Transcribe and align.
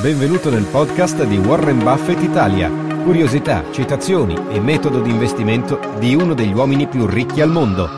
Benvenuto 0.00 0.50
nel 0.50 0.66
podcast 0.70 1.24
di 1.24 1.38
Warren 1.38 1.78
Buffett 1.78 2.22
Italia. 2.22 2.70
Curiosità, 3.02 3.72
citazioni 3.72 4.36
e 4.50 4.60
metodo 4.60 5.00
di 5.00 5.10
investimento 5.10 5.80
di 5.98 6.14
uno 6.14 6.34
degli 6.34 6.52
uomini 6.52 6.86
più 6.86 7.06
ricchi 7.06 7.40
al 7.40 7.50
mondo. 7.50 7.88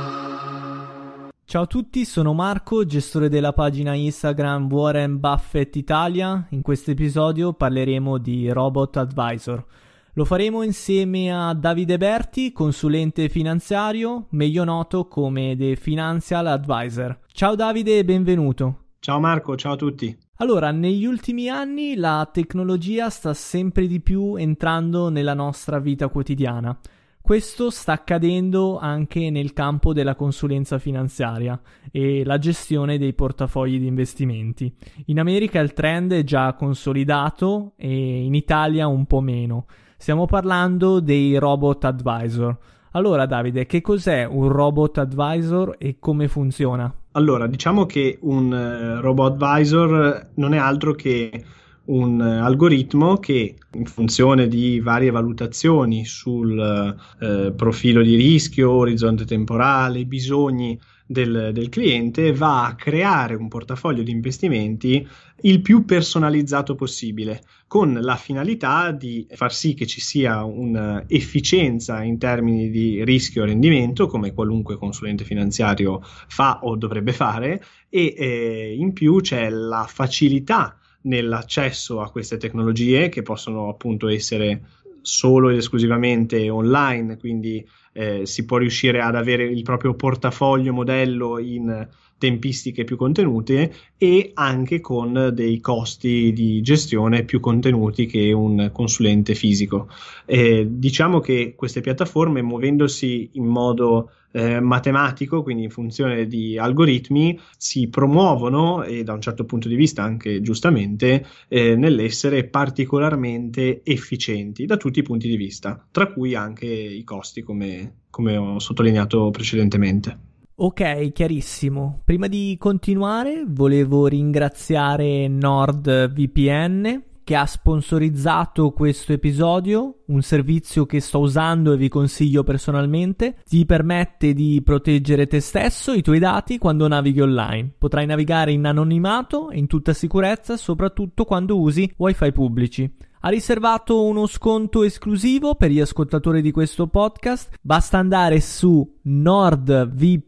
Ciao 1.44 1.62
a 1.62 1.66
tutti, 1.66 2.04
sono 2.04 2.34
Marco, 2.34 2.84
gestore 2.84 3.28
della 3.28 3.52
pagina 3.52 3.94
Instagram 3.94 4.70
Warren 4.70 5.18
Buffett 5.18 5.74
Italia. 5.74 6.46
In 6.50 6.62
questo 6.62 6.92
episodio 6.92 7.52
parleremo 7.52 8.16
di 8.18 8.48
Robot 8.48 8.96
Advisor. 8.96 9.64
Lo 10.12 10.24
faremo 10.24 10.62
insieme 10.62 11.32
a 11.32 11.52
Davide 11.52 11.98
Berti, 11.98 12.52
consulente 12.52 13.28
finanziario, 13.28 14.26
meglio 14.30 14.62
noto 14.62 15.08
come 15.08 15.56
The 15.56 15.74
Financial 15.74 16.46
Advisor. 16.46 17.18
Ciao 17.32 17.56
Davide 17.56 17.98
e 17.98 18.04
benvenuto. 18.04 18.84
Ciao 19.00 19.18
Marco, 19.18 19.56
ciao 19.56 19.72
a 19.72 19.76
tutti. 19.76 20.26
Allora, 20.40 20.70
negli 20.70 21.04
ultimi 21.04 21.48
anni 21.48 21.96
la 21.96 22.28
tecnologia 22.32 23.10
sta 23.10 23.34
sempre 23.34 23.88
di 23.88 24.00
più 24.00 24.36
entrando 24.36 25.08
nella 25.08 25.34
nostra 25.34 25.80
vita 25.80 26.06
quotidiana. 26.06 26.78
Questo 27.20 27.70
sta 27.70 27.94
accadendo 27.94 28.78
anche 28.78 29.30
nel 29.30 29.52
campo 29.52 29.92
della 29.92 30.14
consulenza 30.14 30.78
finanziaria 30.78 31.60
e 31.90 32.24
la 32.24 32.38
gestione 32.38 32.98
dei 32.98 33.14
portafogli 33.14 33.80
di 33.80 33.88
investimenti. 33.88 34.72
In 35.06 35.18
America 35.18 35.58
il 35.58 35.72
trend 35.72 36.12
è 36.12 36.22
già 36.22 36.54
consolidato 36.54 37.72
e 37.74 38.22
in 38.22 38.34
Italia 38.34 38.86
un 38.86 39.06
po' 39.06 39.20
meno. 39.20 39.66
Stiamo 39.96 40.26
parlando 40.26 41.00
dei 41.00 41.36
robot 41.36 41.84
advisor. 41.84 42.56
Allora 42.92 43.26
Davide, 43.26 43.66
che 43.66 43.80
cos'è 43.80 44.24
un 44.24 44.46
robot 44.50 44.98
advisor 44.98 45.74
e 45.78 45.98
come 45.98 46.28
funziona? 46.28 46.94
Allora, 47.12 47.46
diciamo 47.46 47.86
che 47.86 48.18
un 48.22 48.52
uh, 48.52 49.00
robot 49.00 49.42
advisor 49.42 50.30
non 50.34 50.54
è 50.54 50.58
altro 50.58 50.94
che 50.94 51.44
un 51.86 52.20
uh, 52.20 52.44
algoritmo 52.44 53.16
che 53.18 53.56
in 53.72 53.86
funzione 53.86 54.46
di 54.46 54.78
varie 54.80 55.10
valutazioni 55.10 56.04
sul 56.04 56.96
uh, 57.20 57.54
profilo 57.54 58.02
di 58.02 58.14
rischio, 58.14 58.70
orizzonte 58.70 59.24
temporale, 59.24 60.04
bisogni 60.04 60.78
del, 61.10 61.52
del, 61.54 61.70
cliente 61.70 62.32
va 62.34 62.66
a 62.66 62.74
creare 62.74 63.34
un 63.34 63.48
portafoglio 63.48 64.02
di 64.02 64.10
investimenti 64.10 65.08
il 65.42 65.62
più 65.62 65.86
personalizzato 65.86 66.74
possibile, 66.74 67.42
con 67.66 67.94
la 67.94 68.16
finalità 68.16 68.90
di 68.92 69.26
far 69.30 69.52
sì 69.54 69.72
che 69.72 69.86
ci 69.86 70.00
sia 70.00 70.44
un'efficienza 70.44 72.02
in 72.02 72.18
termini 72.18 72.68
di 72.68 73.02
rischio 73.04 73.42
e 73.42 73.46
rendimento, 73.46 74.06
come 74.06 74.34
qualunque 74.34 74.76
consulente 74.76 75.24
finanziario 75.24 76.00
fa 76.02 76.60
o 76.62 76.76
dovrebbe 76.76 77.12
fare, 77.12 77.64
e 77.88 78.14
eh, 78.16 78.74
in 78.76 78.92
più 78.92 79.20
c'è 79.20 79.48
la 79.48 79.86
facilità 79.88 80.78
nell'accesso 81.02 82.02
a 82.02 82.10
queste 82.10 82.36
tecnologie 82.36 83.08
che 83.08 83.22
possono 83.22 83.68
appunto 83.68 84.08
essere 84.08 84.60
solo 85.00 85.48
ed 85.48 85.56
esclusivamente 85.56 86.50
online, 86.50 87.16
quindi 87.16 87.66
eh, 87.92 88.26
si 88.26 88.44
può 88.44 88.58
riuscire 88.58 89.00
ad 89.00 89.14
avere 89.14 89.44
il 89.44 89.62
proprio 89.62 89.94
portafoglio 89.94 90.72
modello 90.72 91.38
in 91.38 91.88
tempistiche 92.18 92.84
più 92.84 92.96
contenute 92.96 93.72
e 93.96 94.32
anche 94.34 94.80
con 94.80 95.30
dei 95.32 95.60
costi 95.60 96.32
di 96.32 96.60
gestione 96.60 97.24
più 97.24 97.40
contenuti 97.40 98.06
che 98.06 98.32
un 98.32 98.70
consulente 98.72 99.34
fisico. 99.34 99.88
Eh, 100.26 100.66
diciamo 100.68 101.20
che 101.20 101.54
queste 101.56 101.80
piattaforme, 101.80 102.42
muovendosi 102.42 103.30
in 103.32 103.46
modo 103.46 104.10
eh, 104.32 104.60
matematico, 104.60 105.42
quindi 105.42 105.64
in 105.64 105.70
funzione 105.70 106.26
di 106.26 106.58
algoritmi, 106.58 107.38
si 107.56 107.88
promuovono 107.88 108.82
e 108.82 109.02
da 109.02 109.12
un 109.12 109.20
certo 109.20 109.44
punto 109.44 109.68
di 109.68 109.74
vista 109.74 110.02
anche 110.02 110.40
giustamente 110.40 111.26
eh, 111.48 111.76
nell'essere 111.76 112.44
particolarmente 112.44 113.80
efficienti 113.84 114.66
da 114.66 114.76
tutti 114.76 114.98
i 114.98 115.02
punti 115.02 115.28
di 115.28 115.36
vista, 115.36 115.86
tra 115.90 116.06
cui 116.12 116.34
anche 116.34 116.66
i 116.66 117.04
costi, 117.04 117.42
come, 117.42 118.00
come 118.10 118.36
ho 118.36 118.58
sottolineato 118.58 119.30
precedentemente. 119.30 120.27
Ok, 120.60 121.12
chiarissimo. 121.12 122.00
Prima 122.04 122.26
di 122.26 122.56
continuare, 122.58 123.44
volevo 123.46 124.08
ringraziare 124.08 125.28
NordVPN 125.28 127.02
che 127.22 127.36
ha 127.36 127.46
sponsorizzato 127.46 128.72
questo 128.72 129.12
episodio, 129.12 129.98
un 130.06 130.20
servizio 130.20 130.84
che 130.84 130.98
sto 130.98 131.20
usando 131.20 131.72
e 131.72 131.76
vi 131.76 131.88
consiglio 131.88 132.42
personalmente. 132.42 133.36
Ti 133.46 133.64
permette 133.66 134.32
di 134.32 134.60
proteggere 134.64 135.28
te 135.28 135.38
stesso 135.38 135.92
e 135.92 135.98
i 135.98 136.02
tuoi 136.02 136.18
dati 136.18 136.58
quando 136.58 136.88
navighi 136.88 137.20
online. 137.20 137.74
Potrai 137.78 138.06
navigare 138.06 138.50
in 138.50 138.66
anonimato 138.66 139.50
e 139.50 139.58
in 139.58 139.68
tutta 139.68 139.92
sicurezza, 139.92 140.56
soprattutto 140.56 141.24
quando 141.24 141.56
usi 141.56 141.88
wifi 141.98 142.32
pubblici 142.32 142.92
ha 143.20 143.28
riservato 143.28 144.04
uno 144.04 144.26
sconto 144.26 144.82
esclusivo 144.82 145.54
per 145.54 145.70
gli 145.70 145.80
ascoltatori 145.80 146.42
di 146.42 146.50
questo 146.50 146.86
podcast. 146.86 147.56
Basta 147.60 147.98
andare 147.98 148.40
su 148.40 148.98
nordvpn.com 149.02 150.26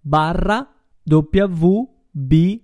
barra 0.00 0.72
WBI. 1.04 2.60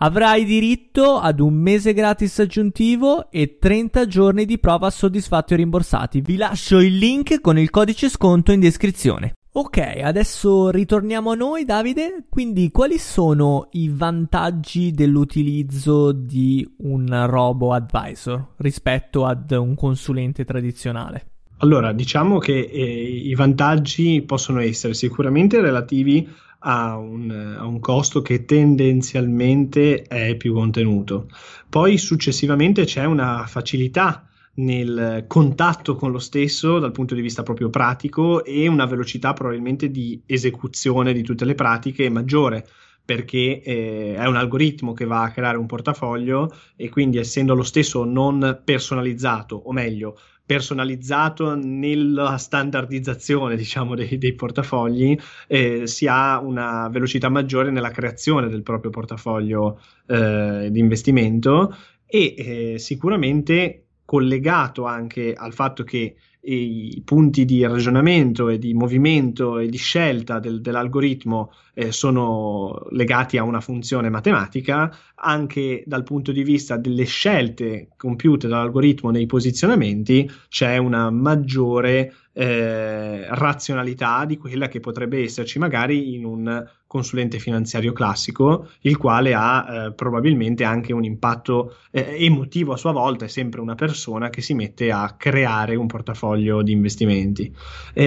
Avrai 0.00 0.44
diritto 0.44 1.18
ad 1.18 1.40
un 1.40 1.54
mese 1.54 1.92
gratis 1.92 2.38
aggiuntivo 2.38 3.30
e 3.32 3.58
30 3.58 4.06
giorni 4.06 4.44
di 4.44 4.58
prova 4.58 4.90
soddisfatti 4.90 5.54
o 5.54 5.56
rimborsati. 5.56 6.20
Vi 6.20 6.36
lascio 6.36 6.78
il 6.78 6.96
link 6.96 7.40
con 7.40 7.58
il 7.58 7.70
codice 7.70 8.08
sconto 8.08 8.52
in 8.52 8.60
descrizione. 8.60 9.37
Ok, 9.50 9.78
adesso 10.02 10.68
ritorniamo 10.68 11.30
a 11.30 11.34
noi, 11.34 11.64
Davide. 11.64 12.24
Quindi, 12.28 12.70
quali 12.70 12.98
sono 12.98 13.68
i 13.72 13.88
vantaggi 13.88 14.92
dell'utilizzo 14.92 16.12
di 16.12 16.68
un 16.78 17.26
robo 17.26 17.72
advisor 17.72 18.48
rispetto 18.58 19.24
ad 19.24 19.50
un 19.50 19.74
consulente 19.74 20.44
tradizionale? 20.44 21.26
Allora, 21.58 21.92
diciamo 21.92 22.38
che 22.38 22.56
eh, 22.56 22.82
i 23.24 23.34
vantaggi 23.34 24.22
possono 24.22 24.60
essere 24.60 24.94
sicuramente 24.94 25.60
relativi 25.60 26.28
a 26.60 26.96
un, 26.96 27.56
a 27.58 27.64
un, 27.64 27.80
costo 27.80 28.20
che 28.20 28.44
tendenzialmente 28.44 30.02
è 30.02 30.36
più 30.36 30.52
contenuto. 30.52 31.28
Poi 31.68 31.98
successivamente 31.98 32.84
c'è 32.84 33.04
una 33.04 33.44
facilità 33.46 34.27
nel 34.58 35.24
contatto 35.26 35.94
con 35.96 36.10
lo 36.10 36.18
stesso 36.18 36.78
dal 36.78 36.92
punto 36.92 37.14
di 37.14 37.20
vista 37.20 37.42
proprio 37.42 37.70
pratico 37.70 38.44
e 38.44 38.66
una 38.66 38.86
velocità 38.86 39.32
probabilmente 39.32 39.90
di 39.90 40.22
esecuzione 40.26 41.12
di 41.12 41.22
tutte 41.22 41.44
le 41.44 41.54
pratiche 41.54 42.08
maggiore 42.08 42.66
perché 43.04 43.62
eh, 43.62 44.16
è 44.16 44.26
un 44.26 44.36
algoritmo 44.36 44.92
che 44.92 45.06
va 45.06 45.22
a 45.22 45.30
creare 45.30 45.56
un 45.56 45.64
portafoglio 45.64 46.52
e 46.76 46.90
quindi 46.90 47.16
essendo 47.16 47.54
lo 47.54 47.62
stesso 47.62 48.04
non 48.04 48.60
personalizzato, 48.62 49.56
o 49.56 49.72
meglio, 49.72 50.18
personalizzato 50.44 51.54
nella 51.54 52.36
standardizzazione 52.36 53.56
diciamo, 53.56 53.94
dei, 53.94 54.18
dei 54.18 54.34
portafogli, 54.34 55.18
eh, 55.46 55.86
si 55.86 56.06
ha 56.06 56.38
una 56.38 56.88
velocità 56.90 57.30
maggiore 57.30 57.70
nella 57.70 57.90
creazione 57.90 58.48
del 58.48 58.62
proprio 58.62 58.90
portafoglio 58.90 59.80
eh, 60.06 60.68
di 60.70 60.78
investimento 60.78 61.74
e 62.04 62.34
eh, 62.36 62.78
sicuramente 62.78 63.87
collegato 64.08 64.86
anche 64.86 65.34
al 65.34 65.52
fatto 65.52 65.84
che 65.84 66.16
i 66.40 67.02
punti 67.04 67.44
di 67.44 67.62
ragionamento 67.66 68.48
e 68.48 68.56
di 68.56 68.72
movimento 68.72 69.58
e 69.58 69.68
di 69.68 69.76
scelta 69.76 70.38
del, 70.38 70.62
dell'algoritmo 70.62 71.52
eh, 71.74 71.92
sono 71.92 72.86
legati 72.92 73.36
a 73.36 73.42
una 73.42 73.60
funzione 73.60 74.08
matematica, 74.08 74.90
anche 75.16 75.82
dal 75.84 76.04
punto 76.04 76.32
di 76.32 76.42
vista 76.42 76.78
delle 76.78 77.04
scelte 77.04 77.88
compiute 77.98 78.48
dall'algoritmo 78.48 79.10
nei 79.10 79.26
posizionamenti 79.26 80.26
c'è 80.48 80.78
una 80.78 81.10
maggiore 81.10 82.14
eh, 82.40 83.26
razionalità 83.34 84.24
di 84.24 84.36
quella 84.36 84.68
che 84.68 84.78
potrebbe 84.78 85.20
esserci 85.24 85.58
magari 85.58 86.14
in 86.14 86.24
un 86.24 86.64
consulente 86.86 87.40
finanziario 87.40 87.92
classico, 87.92 88.68
il 88.82 88.96
quale 88.96 89.34
ha 89.34 89.66
eh, 89.66 89.92
probabilmente 89.92 90.62
anche 90.62 90.92
un 90.92 91.02
impatto 91.02 91.78
eh, 91.90 92.14
emotivo 92.24 92.74
a 92.74 92.76
sua 92.76 92.92
volta, 92.92 93.24
è 93.24 93.28
sempre 93.28 93.60
una 93.60 93.74
persona 93.74 94.30
che 94.30 94.40
si 94.40 94.54
mette 94.54 94.92
a 94.92 95.16
creare 95.18 95.74
un 95.74 95.88
portafoglio 95.88 96.62
di 96.62 96.70
investimenti. 96.70 97.52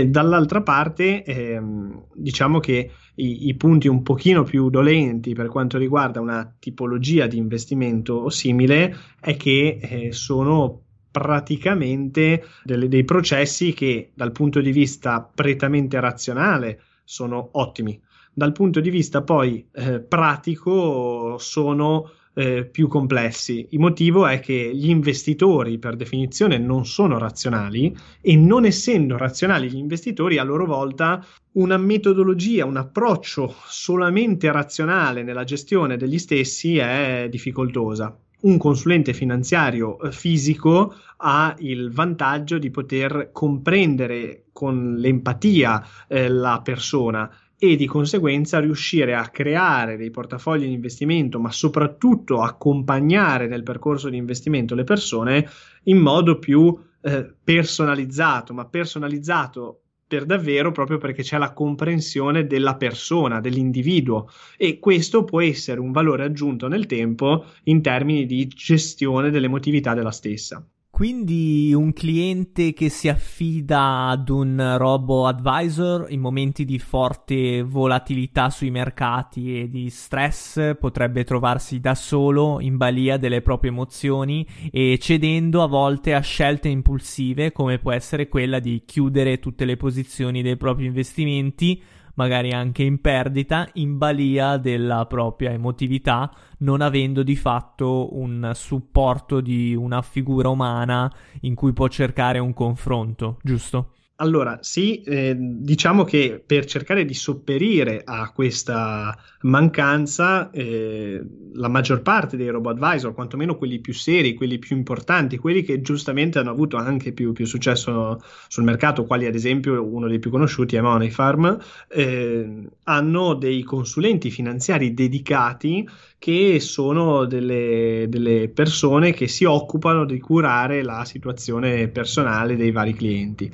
dall'altra 0.07 0.61
parte, 0.61 1.25
ehm, 1.25 2.05
diciamo 2.13 2.61
che 2.61 2.89
i, 3.15 3.49
i, 3.49 3.55
punti 3.55 3.89
un 3.89 4.01
pochino 4.01 4.43
più 4.43 4.69
dolenti 4.69 5.33
per 5.33 5.47
quanto 5.47 5.77
riguarda 5.77 6.21
una 6.21 6.55
tipologia 6.57 7.27
di 7.27 7.35
investimento 7.37 8.29
simile 8.29 8.95
è 9.19 9.35
che 9.35 9.77
eh, 9.81 10.11
sono 10.13 10.83
praticamente 11.11 12.43
delle, 12.63 12.87
dei 12.87 13.03
processi 13.03 13.73
che 13.73 14.11
dal 14.13 14.31
punto 14.31 14.61
di 14.61 14.71
vista 14.71 15.21
prettamente 15.21 15.99
razionale 15.99 16.81
sono 17.03 17.49
ottimi. 17.53 17.99
Dal 18.33 18.53
punto 18.53 18.79
di 18.79 18.89
vista 18.89 19.21
poi 19.21 19.67
eh, 19.73 19.99
pratico 19.99 21.37
sono 21.37 22.09
eh, 22.33 22.65
più 22.65 22.87
complessi. 22.87 23.67
Il 23.71 23.79
motivo 23.79 24.25
è 24.25 24.39
che 24.39 24.71
gli 24.73 24.89
investitori, 24.89 25.77
per 25.77 25.95
definizione, 25.95 26.57
non 26.57 26.85
sono 26.85 27.17
razionali 27.17 27.95
e 28.21 28.35
non 28.35 28.65
essendo 28.65 29.17
razionali 29.17 29.69
gli 29.69 29.77
investitori, 29.77 30.37
a 30.37 30.43
loro 30.43 30.65
volta 30.65 31.25
una 31.53 31.77
metodologia, 31.77 32.65
un 32.65 32.77
approccio 32.77 33.53
solamente 33.65 34.49
razionale 34.51 35.23
nella 35.23 35.43
gestione 35.43 35.97
degli 35.97 36.17
stessi 36.17 36.77
è 36.77 37.27
difficoltosa. 37.29 38.17
Un 38.41 38.57
consulente 38.57 39.13
finanziario 39.13 39.99
eh, 39.99 40.11
fisico 40.11 40.95
ha 41.17 41.55
il 41.59 41.91
vantaggio 41.91 42.57
di 42.57 42.71
poter 42.71 43.29
comprendere 43.31 44.45
con 44.51 44.95
l'empatia 44.95 45.85
eh, 46.07 46.27
la 46.27 46.61
persona 46.63 47.29
e 47.63 47.75
di 47.75 47.85
conseguenza 47.85 48.59
riuscire 48.59 49.13
a 49.13 49.29
creare 49.29 49.95
dei 49.95 50.09
portafogli 50.09 50.65
di 50.65 50.73
investimento, 50.73 51.39
ma 51.39 51.51
soprattutto 51.51 52.41
accompagnare 52.41 53.47
nel 53.47 53.61
percorso 53.61 54.09
di 54.09 54.17
investimento 54.17 54.73
le 54.73 54.83
persone 54.83 55.47
in 55.83 55.99
modo 55.99 56.39
più 56.39 56.75
eh, 57.01 57.31
personalizzato, 57.43 58.55
ma 58.55 58.65
personalizzato 58.65 59.81
per 60.11 60.25
davvero 60.25 60.73
proprio 60.73 60.97
perché 60.97 61.23
c'è 61.23 61.37
la 61.37 61.53
comprensione 61.53 62.45
della 62.45 62.75
persona, 62.75 63.39
dell'individuo 63.39 64.27
e 64.57 64.77
questo 64.77 65.23
può 65.23 65.39
essere 65.39 65.79
un 65.79 65.93
valore 65.93 66.25
aggiunto 66.25 66.67
nel 66.67 66.85
tempo 66.85 67.45
in 67.63 67.81
termini 67.81 68.25
di 68.25 68.45
gestione 68.47 69.29
dell'emotività 69.29 69.93
della 69.93 70.11
stessa. 70.11 70.61
Quindi 71.01 71.73
un 71.73 71.93
cliente 71.93 72.73
che 72.73 72.89
si 72.89 73.09
affida 73.09 74.09
ad 74.09 74.29
un 74.29 74.75
robo 74.77 75.25
advisor 75.25 76.05
in 76.11 76.19
momenti 76.19 76.63
di 76.63 76.77
forte 76.77 77.63
volatilità 77.63 78.51
sui 78.51 78.69
mercati 78.69 79.61
e 79.61 79.67
di 79.67 79.89
stress 79.89 80.77
potrebbe 80.79 81.23
trovarsi 81.23 81.79
da 81.79 81.95
solo 81.95 82.59
in 82.61 82.77
balia 82.77 83.17
delle 83.17 83.41
proprie 83.41 83.71
emozioni 83.71 84.45
e 84.69 84.99
cedendo 85.01 85.63
a 85.63 85.67
volte 85.67 86.13
a 86.13 86.19
scelte 86.19 86.69
impulsive 86.69 87.51
come 87.51 87.79
può 87.79 87.91
essere 87.91 88.27
quella 88.27 88.59
di 88.59 88.83
chiudere 88.85 89.39
tutte 89.39 89.65
le 89.65 89.77
posizioni 89.77 90.43
dei 90.43 90.55
propri 90.55 90.85
investimenti 90.85 91.81
magari 92.15 92.51
anche 92.51 92.83
in 92.83 92.99
perdita, 93.01 93.67
in 93.73 93.97
balia 93.97 94.57
della 94.57 95.05
propria 95.05 95.51
emotività, 95.51 96.31
non 96.59 96.81
avendo 96.81 97.23
di 97.23 97.35
fatto 97.35 98.15
un 98.17 98.51
supporto 98.53 99.41
di 99.41 99.75
una 99.75 100.01
figura 100.01 100.49
umana 100.49 101.11
in 101.41 101.55
cui 101.55 101.73
può 101.73 101.87
cercare 101.87 102.39
un 102.39 102.53
confronto, 102.53 103.37
giusto? 103.41 103.93
Allora, 104.21 104.59
sì, 104.61 105.01
eh, 105.01 105.35
diciamo 105.35 106.03
che 106.03 106.43
per 106.45 106.65
cercare 106.65 107.05
di 107.05 107.13
sopperire 107.15 108.03
a 108.05 108.31
questa 108.31 109.17
mancanza, 109.41 110.51
eh, 110.51 111.19
la 111.53 111.67
maggior 111.67 112.03
parte 112.03 112.37
dei 112.37 112.49
robot 112.49 112.79
advisor, 112.79 113.15
quantomeno 113.15 113.57
quelli 113.57 113.79
più 113.79 113.95
seri, 113.95 114.35
quelli 114.35 114.59
più 114.59 114.77
importanti, 114.77 115.39
quelli 115.39 115.63
che 115.63 115.81
giustamente 115.81 116.37
hanno 116.37 116.51
avuto 116.51 116.77
anche 116.77 117.13
più, 117.13 117.33
più 117.33 117.47
successo 117.47 118.21
sul 118.47 118.63
mercato, 118.63 119.05
quali 119.05 119.25
ad 119.25 119.33
esempio 119.33 119.83
uno 119.83 120.07
dei 120.07 120.19
più 120.19 120.29
conosciuti 120.29 120.75
è 120.75 120.81
Money 120.81 121.09
Farm, 121.09 121.57
eh, 121.89 122.69
hanno 122.83 123.33
dei 123.33 123.63
consulenti 123.63 124.29
finanziari 124.29 124.93
dedicati 124.93 125.87
che 126.19 126.59
sono 126.59 127.25
delle, 127.25 128.05
delle 128.07 128.47
persone 128.49 129.11
che 129.11 129.27
si 129.27 129.43
occupano 129.45 130.05
di 130.05 130.19
curare 130.19 130.83
la 130.83 131.03
situazione 131.05 131.87
personale 131.87 132.55
dei 132.55 132.69
vari 132.69 132.93
clienti. 132.93 133.51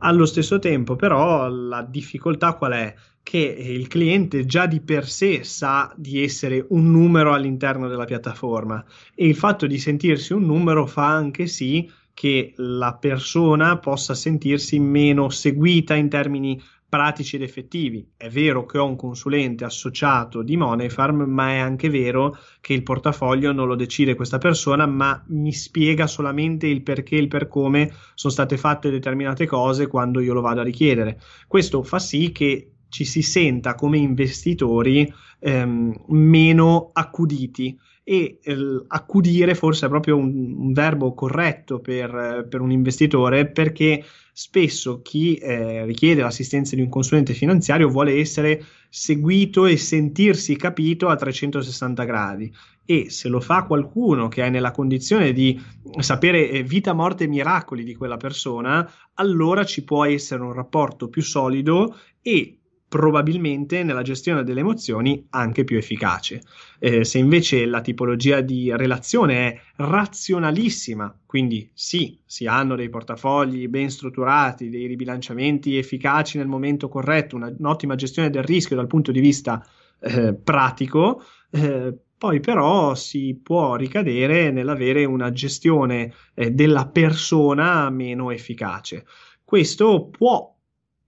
Allo 0.00 0.26
stesso 0.26 0.60
tempo, 0.60 0.94
però, 0.94 1.48
la 1.48 1.82
difficoltà 1.82 2.54
qual 2.54 2.72
è? 2.72 2.94
Che 3.20 3.38
il 3.38 3.88
cliente 3.88 4.46
già 4.46 4.66
di 4.66 4.80
per 4.80 5.08
sé 5.08 5.42
sa 5.42 5.92
di 5.96 6.22
essere 6.22 6.64
un 6.68 6.88
numero 6.90 7.34
all'interno 7.34 7.88
della 7.88 8.04
piattaforma 8.04 8.84
e 9.14 9.26
il 9.26 9.34
fatto 9.34 9.66
di 9.66 9.76
sentirsi 9.76 10.32
un 10.32 10.46
numero 10.46 10.86
fa 10.86 11.08
anche 11.08 11.48
sì 11.48 11.90
che 12.14 12.52
la 12.56 12.94
persona 12.94 13.78
possa 13.78 14.14
sentirsi 14.14 14.78
meno 14.78 15.30
seguita 15.30 15.94
in 15.94 16.08
termini 16.08 16.60
pratici 16.88 17.36
ed 17.36 17.42
effettivi. 17.42 18.12
È 18.16 18.28
vero 18.28 18.64
che 18.64 18.78
ho 18.78 18.86
un 18.86 18.96
consulente 18.96 19.64
associato 19.64 20.42
di 20.42 20.56
Moneyfarm, 20.56 21.22
ma 21.22 21.50
è 21.50 21.58
anche 21.58 21.90
vero 21.90 22.36
che 22.60 22.72
il 22.72 22.82
portafoglio 22.82 23.52
non 23.52 23.68
lo 23.68 23.74
decide 23.74 24.14
questa 24.14 24.38
persona, 24.38 24.86
ma 24.86 25.22
mi 25.28 25.52
spiega 25.52 26.06
solamente 26.06 26.66
il 26.66 26.82
perché 26.82 27.16
e 27.16 27.20
il 27.20 27.28
per 27.28 27.48
come 27.48 27.92
sono 28.14 28.32
state 28.32 28.56
fatte 28.56 28.90
determinate 28.90 29.46
cose 29.46 29.86
quando 29.86 30.20
io 30.20 30.32
lo 30.32 30.40
vado 30.40 30.60
a 30.60 30.64
richiedere. 30.64 31.20
Questo 31.46 31.82
fa 31.82 31.98
sì 31.98 32.32
che 32.32 32.72
ci 32.88 33.04
si 33.04 33.20
senta 33.20 33.74
come 33.74 33.98
investitori 33.98 35.12
ehm, 35.40 36.04
meno 36.08 36.90
accuditi 36.92 37.78
e 38.10 38.38
eh, 38.42 38.84
accudire 38.86 39.54
forse 39.54 39.84
è 39.84 39.88
proprio 39.90 40.16
un, 40.16 40.54
un 40.56 40.72
verbo 40.72 41.12
corretto 41.12 41.78
per, 41.78 42.46
per, 42.48 42.62
un 42.62 42.70
investitore 42.70 43.50
perché 43.50 44.02
spesso 44.32 45.02
chi 45.02 45.34
eh, 45.34 45.84
richiede 45.84 46.22
l'assistenza 46.22 46.74
di 46.74 46.80
un 46.80 46.88
consulente 46.88 47.34
finanziario 47.34 47.90
vuole 47.90 48.14
essere 48.14 48.64
seguito 48.88 49.66
e 49.66 49.76
sentirsi 49.76 50.56
capito 50.56 51.08
a 51.08 51.16
360 51.16 52.04
gradi. 52.04 52.50
E 52.86 53.10
se 53.10 53.28
lo 53.28 53.40
fa 53.40 53.64
qualcuno 53.64 54.28
che 54.28 54.42
è 54.42 54.48
nella 54.48 54.70
condizione 54.70 55.34
di 55.34 55.60
sapere 55.98 56.48
eh, 56.48 56.62
vita, 56.62 56.94
morte 56.94 57.24
e 57.24 57.28
miracoli 57.28 57.84
di 57.84 57.94
quella 57.94 58.16
persona, 58.16 58.90
allora 59.14 59.64
ci 59.64 59.84
può 59.84 60.06
essere 60.06 60.42
un 60.42 60.54
rapporto 60.54 61.10
più 61.10 61.20
solido 61.20 61.94
e 62.22 62.58
probabilmente 62.88 63.82
nella 63.82 64.02
gestione 64.02 64.42
delle 64.42 64.60
emozioni 64.60 65.26
anche 65.30 65.64
più 65.64 65.76
efficace. 65.76 66.40
Eh, 66.78 67.04
se 67.04 67.18
invece 67.18 67.66
la 67.66 67.82
tipologia 67.82 68.40
di 68.40 68.74
relazione 68.74 69.34
è 69.34 69.60
razionalissima, 69.76 71.14
quindi 71.26 71.70
sì, 71.74 72.18
si 72.24 72.46
hanno 72.46 72.76
dei 72.76 72.88
portafogli 72.88 73.68
ben 73.68 73.90
strutturati, 73.90 74.70
dei 74.70 74.86
ribilanciamenti 74.86 75.76
efficaci 75.76 76.38
nel 76.38 76.46
momento 76.46 76.88
corretto, 76.88 77.36
una, 77.36 77.52
un'ottima 77.56 77.94
gestione 77.94 78.30
del 78.30 78.44
rischio 78.44 78.76
dal 78.76 78.86
punto 78.86 79.12
di 79.12 79.20
vista 79.20 79.64
eh, 80.00 80.32
pratico, 80.32 81.22
eh, 81.50 81.94
poi 82.16 82.40
però 82.40 82.94
si 82.94 83.38
può 83.40 83.76
ricadere 83.76 84.50
nell'avere 84.50 85.04
una 85.04 85.30
gestione 85.30 86.12
eh, 86.34 86.50
della 86.50 86.86
persona 86.88 87.90
meno 87.90 88.30
efficace. 88.30 89.04
Questo 89.44 90.08
può 90.08 90.56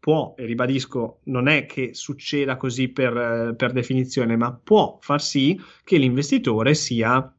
può, 0.00 0.35
e 0.37 0.47
ribadisco, 0.47 1.20
non 1.25 1.47
è 1.47 1.67
che 1.67 1.91
succeda 1.93 2.56
così 2.56 2.88
per, 2.88 3.55
per 3.56 3.73
definizione, 3.73 4.37
ma 4.37 4.52
può 4.52 4.99
far 5.00 5.20
sì 5.23 5.61
che 5.85 5.99
l'investitore 5.99 6.75
sia 6.75 7.32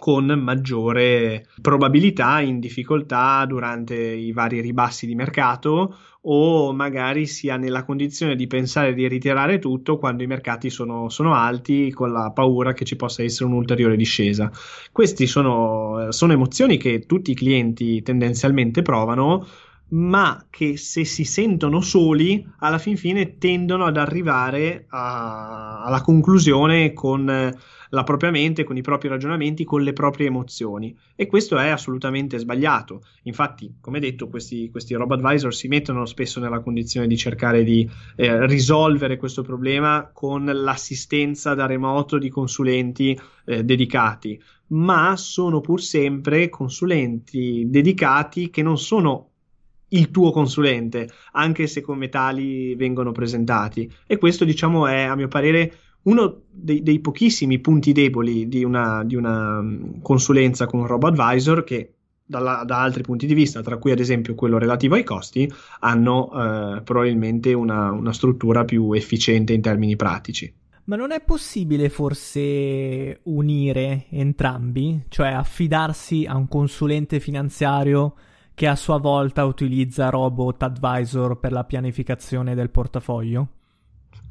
con 0.00 0.24
maggiore 0.24 1.46
probabilità 1.60 2.40
in 2.40 2.58
difficoltà 2.58 3.44
durante 3.44 3.94
i 3.94 4.32
vari 4.32 4.62
ribassi 4.62 5.06
di 5.06 5.14
mercato 5.14 5.94
o 6.22 6.72
magari 6.72 7.26
sia 7.26 7.58
nella 7.58 7.84
condizione 7.84 8.34
di 8.34 8.46
pensare 8.46 8.94
di 8.94 9.06
ritirare 9.06 9.58
tutto 9.58 9.98
quando 9.98 10.22
i 10.22 10.26
mercati 10.26 10.70
sono, 10.70 11.10
sono 11.10 11.34
alti 11.34 11.90
con 11.92 12.12
la 12.12 12.30
paura 12.30 12.72
che 12.72 12.86
ci 12.86 12.96
possa 12.96 13.22
essere 13.22 13.44
un'ulteriore 13.44 13.96
discesa. 13.96 14.50
Queste 14.90 15.26
sono, 15.26 16.10
sono 16.10 16.32
emozioni 16.32 16.78
che 16.78 17.00
tutti 17.00 17.32
i 17.32 17.34
clienti 17.34 18.00
tendenzialmente 18.00 18.80
provano 18.80 19.46
ma 19.90 20.46
che 20.50 20.76
se 20.76 21.04
si 21.04 21.24
sentono 21.24 21.80
soli, 21.80 22.46
alla 22.58 22.78
fin 22.78 22.96
fine 22.96 23.38
tendono 23.38 23.86
ad 23.86 23.96
arrivare 23.96 24.86
a, 24.88 25.82
alla 25.82 26.00
conclusione 26.00 26.92
con 26.92 27.56
la 27.92 28.04
propria 28.04 28.30
mente, 28.30 28.64
con 28.64 28.76
i 28.76 28.82
propri 28.82 29.08
ragionamenti, 29.08 29.64
con 29.64 29.82
le 29.82 29.92
proprie 29.92 30.28
emozioni. 30.28 30.96
E 31.16 31.26
questo 31.26 31.58
è 31.58 31.68
assolutamente 31.68 32.38
sbagliato. 32.38 33.02
Infatti, 33.24 33.74
come 33.80 33.98
detto, 34.00 34.28
questi, 34.28 34.70
questi 34.70 34.94
robo 34.94 35.14
advisor 35.14 35.54
si 35.54 35.68
mettono 35.68 36.06
spesso 36.06 36.40
nella 36.40 36.60
condizione 36.60 37.06
di 37.06 37.16
cercare 37.16 37.64
di 37.64 37.88
eh, 38.16 38.46
risolvere 38.46 39.16
questo 39.16 39.42
problema 39.42 40.10
con 40.12 40.44
l'assistenza 40.44 41.54
da 41.54 41.66
remoto 41.66 42.18
di 42.18 42.28
consulenti 42.28 43.18
eh, 43.44 43.64
dedicati 43.64 44.40
ma 44.72 45.16
sono 45.16 45.60
pur 45.60 45.82
sempre 45.82 46.48
consulenti 46.48 47.64
dedicati 47.66 48.50
che 48.50 48.62
non 48.62 48.78
sono 48.78 49.29
il 49.90 50.10
tuo 50.10 50.30
consulente, 50.30 51.08
anche 51.32 51.66
se 51.66 51.80
come 51.80 52.08
tali 52.08 52.74
vengono 52.74 53.12
presentati. 53.12 53.90
E 54.06 54.18
questo, 54.18 54.44
diciamo, 54.44 54.86
è 54.86 55.02
a 55.02 55.14
mio 55.14 55.28
parere 55.28 55.72
uno 56.02 56.42
dei, 56.50 56.82
dei 56.82 57.00
pochissimi 57.00 57.58
punti 57.58 57.92
deboli 57.92 58.48
di 58.48 58.64
una, 58.64 59.04
di 59.04 59.16
una, 59.16 59.60
mm, 59.60 60.00
consulenza 60.02 60.66
con 60.66 60.80
un 60.80 60.86
robot 60.86 61.18
advisor 61.18 61.64
che 61.64 61.94
dalla, 62.24 62.62
da 62.64 62.80
altri 62.80 63.02
punti 63.02 63.26
di 63.26 63.34
vista, 63.34 63.60
tra 63.60 63.76
cui 63.76 63.90
ad 63.90 63.98
esempio 63.98 64.34
quello 64.34 64.56
relativo 64.56 64.94
ai 64.94 65.04
costi, 65.04 65.50
hanno 65.80 66.30
eh, 66.30 66.82
probabilmente 66.82 67.52
una, 67.52 67.90
una 67.90 68.12
struttura 68.12 68.64
più 68.64 68.92
efficiente 68.92 69.52
in 69.52 69.60
termini 69.60 69.96
pratici. 69.96 70.54
Ma 70.84 70.96
non 70.96 71.12
è 71.12 71.20
possibile 71.20 71.88
forse 71.88 73.20
unire 73.24 74.06
entrambi, 74.10 75.04
cioè 75.08 75.28
affidarsi 75.28 76.24
a 76.26 76.36
un 76.36 76.48
consulente 76.48 77.20
finanziario 77.20 78.14
che 78.60 78.66
a 78.66 78.76
sua 78.76 78.98
volta 78.98 79.46
utilizza 79.46 80.10
Robot 80.10 80.62
Advisor 80.64 81.40
per 81.40 81.50
la 81.50 81.64
pianificazione 81.64 82.54
del 82.54 82.68
portafoglio? 82.68 83.48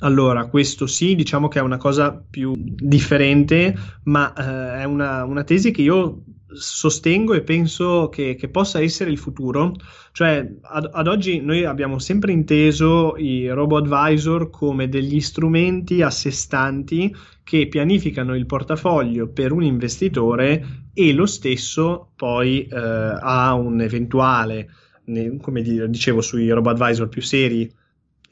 Allora, 0.01 0.45
questo 0.49 0.85
sì, 0.85 1.15
diciamo 1.15 1.47
che 1.47 1.57
è 1.57 1.63
una 1.63 1.77
cosa 1.77 2.11
più 2.29 2.53
differente, 2.55 3.75
ma 4.03 4.31
eh, 4.33 4.81
è 4.81 4.83
una, 4.83 5.23
una, 5.23 5.43
tesi 5.43 5.71
che 5.71 5.81
io 5.81 6.21
sostengo 6.51 7.33
e 7.33 7.41
penso 7.41 8.09
che, 8.09 8.35
che 8.35 8.49
possa 8.49 8.81
essere 8.81 9.11
il 9.11 9.17
futuro. 9.17 9.73
Cioè, 10.11 10.47
ad, 10.61 10.89
ad, 10.91 11.07
oggi 11.07 11.39
noi 11.41 11.63
abbiamo 11.65 11.99
sempre 11.99 12.31
inteso 12.31 13.15
i 13.17 13.47
robo-advisor 13.47 14.49
come 14.49 14.89
degli 14.89 15.19
strumenti 15.21 16.01
a 16.01 16.09
sé 16.09 16.31
stanti 16.31 17.13
che 17.43 17.67
pianificano 17.67 18.35
il 18.35 18.45
portafoglio 18.45 19.29
per 19.29 19.51
un 19.51 19.63
investitore 19.63 20.87
e 20.93 21.13
lo 21.13 21.25
stesso 21.25 22.11
poi 22.15 22.67
eh, 22.67 22.77
un 22.77 23.81
eventuale, 23.81 24.69
come 25.41 25.61
dicevo 25.61 26.21
sui 26.21 26.49
robo-advisor 26.49 27.07
più 27.09 27.21
seri 27.21 27.71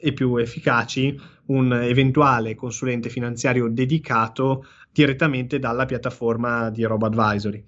e 0.00 0.12
più 0.12 0.36
efficaci, 0.36 1.18
un 1.46 1.72
eventuale 1.72 2.54
consulente 2.54 3.08
finanziario 3.08 3.68
dedicato 3.68 4.64
direttamente 4.92 5.58
dalla 5.58 5.86
piattaforma 5.86 6.70
di 6.70 6.84
robo-advisory 6.84 7.64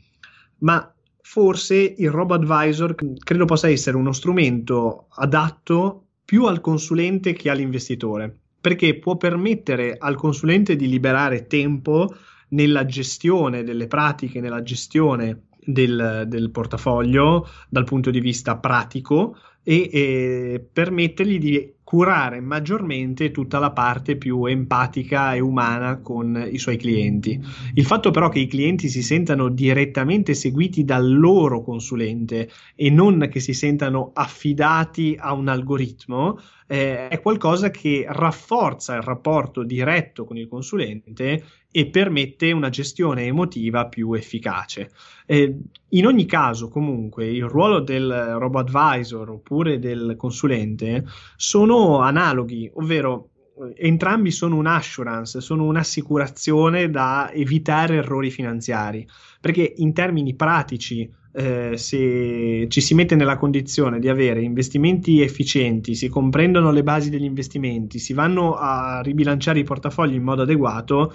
ma 0.61 0.93
forse 1.23 1.95
il 1.97 2.11
robo-advisor 2.11 2.95
credo 3.23 3.45
possa 3.45 3.69
essere 3.69 3.97
uno 3.97 4.13
strumento 4.13 5.07
adatto 5.11 6.07
più 6.25 6.47
al 6.47 6.61
consulente 6.61 7.33
che 7.33 7.51
all'investitore, 7.51 8.35
perché 8.61 8.99
può 8.99 9.17
permettere 9.17 9.97
al 9.99 10.17
consulente 10.17 10.77
di 10.77 10.89
liberare 10.89 11.47
tempo 11.47 12.15
nella 12.51 12.85
gestione 12.85 13.63
delle 13.63 13.87
pratiche, 13.87 14.41
nella 14.41 14.63
gestione 14.63 15.45
del, 15.65 16.25
del 16.27 16.51
portafoglio 16.51 17.47
dal 17.69 17.85
punto 17.85 18.11
di 18.11 18.21
vista 18.21 18.57
pratico 18.57 19.37
e, 19.63 19.91
e 19.93 20.67
permettergli 20.73 21.39
di 21.39 21.73
curare 21.91 22.39
maggiormente 22.39 23.33
tutta 23.33 23.59
la 23.59 23.73
parte 23.73 24.15
più 24.15 24.45
empatica 24.45 25.35
e 25.35 25.41
umana 25.41 25.99
con 25.99 26.49
i 26.49 26.57
suoi 26.57 26.77
clienti. 26.77 27.41
Il 27.75 27.85
fatto 27.85 28.13
però 28.13 28.29
che 28.29 28.39
i 28.39 28.47
clienti 28.47 28.89
si 28.89 29.03
sentano 29.03 29.49
direttamente 29.49 30.35
seguiti 30.35 30.85
dal 30.85 31.19
loro 31.19 31.63
consulente 31.63 32.49
e 32.77 32.91
non 32.91 33.29
che 33.29 33.41
si 33.41 33.53
sentano 33.55 34.13
affidati 34.15 35.17
a 35.19 35.33
un 35.33 35.49
algoritmo 35.49 36.39
eh, 36.69 37.09
è 37.09 37.21
qualcosa 37.21 37.73
che 37.73 38.07
rafforza 38.09 38.95
il 38.95 39.03
rapporto 39.03 39.65
diretto 39.65 40.25
con 40.25 40.37
il 40.37 40.47
consulente 40.47 41.43
e 41.73 41.87
permette 41.87 42.53
una 42.53 42.69
gestione 42.69 43.27
emotiva 43.27 43.87
più 43.87 44.13
efficace. 44.15 44.91
Eh, 45.27 45.57
in 45.91 46.07
ogni 46.07 46.27
caso, 46.27 46.69
comunque, 46.69 47.27
il 47.27 47.45
ruolo 47.45 47.81
del 47.81 48.35
robo 48.39 48.59
advisor 48.59 49.31
oppure 49.31 49.79
del 49.79 50.15
consulente 50.17 51.05
sono 51.37 52.01
analoghi, 52.01 52.71
ovvero 52.75 53.31
eh, 53.61 53.87
entrambi 53.87 54.31
sono 54.31 54.57
un 54.57 54.67
assurance, 54.67 55.41
sono 55.41 55.65
un'assicurazione 55.65 56.91
da 56.91 57.31
evitare 57.33 57.97
errori 57.97 58.31
finanziari, 58.31 59.07
perché 59.41 59.73
in 59.77 59.93
termini 59.93 60.35
pratici 60.35 61.09
eh, 61.33 61.77
se 61.77 62.67
ci 62.69 62.81
si 62.81 62.95
mette 62.95 63.15
nella 63.15 63.37
condizione 63.37 64.01
di 64.01 64.09
avere 64.09 64.43
investimenti 64.43 65.21
efficienti, 65.23 65.95
si 65.95 66.09
comprendono 66.09 66.73
le 66.73 66.83
basi 66.83 67.11
degli 67.11 67.25
investimenti, 67.25 68.01
si 68.01 68.13
vanno 68.13 68.55
a 68.55 69.01
ribilanciare 69.01 69.61
i 69.61 69.65
portafogli 69.65 70.15
in 70.15 70.25
modo 70.25 70.43
adeguato, 70.43 71.13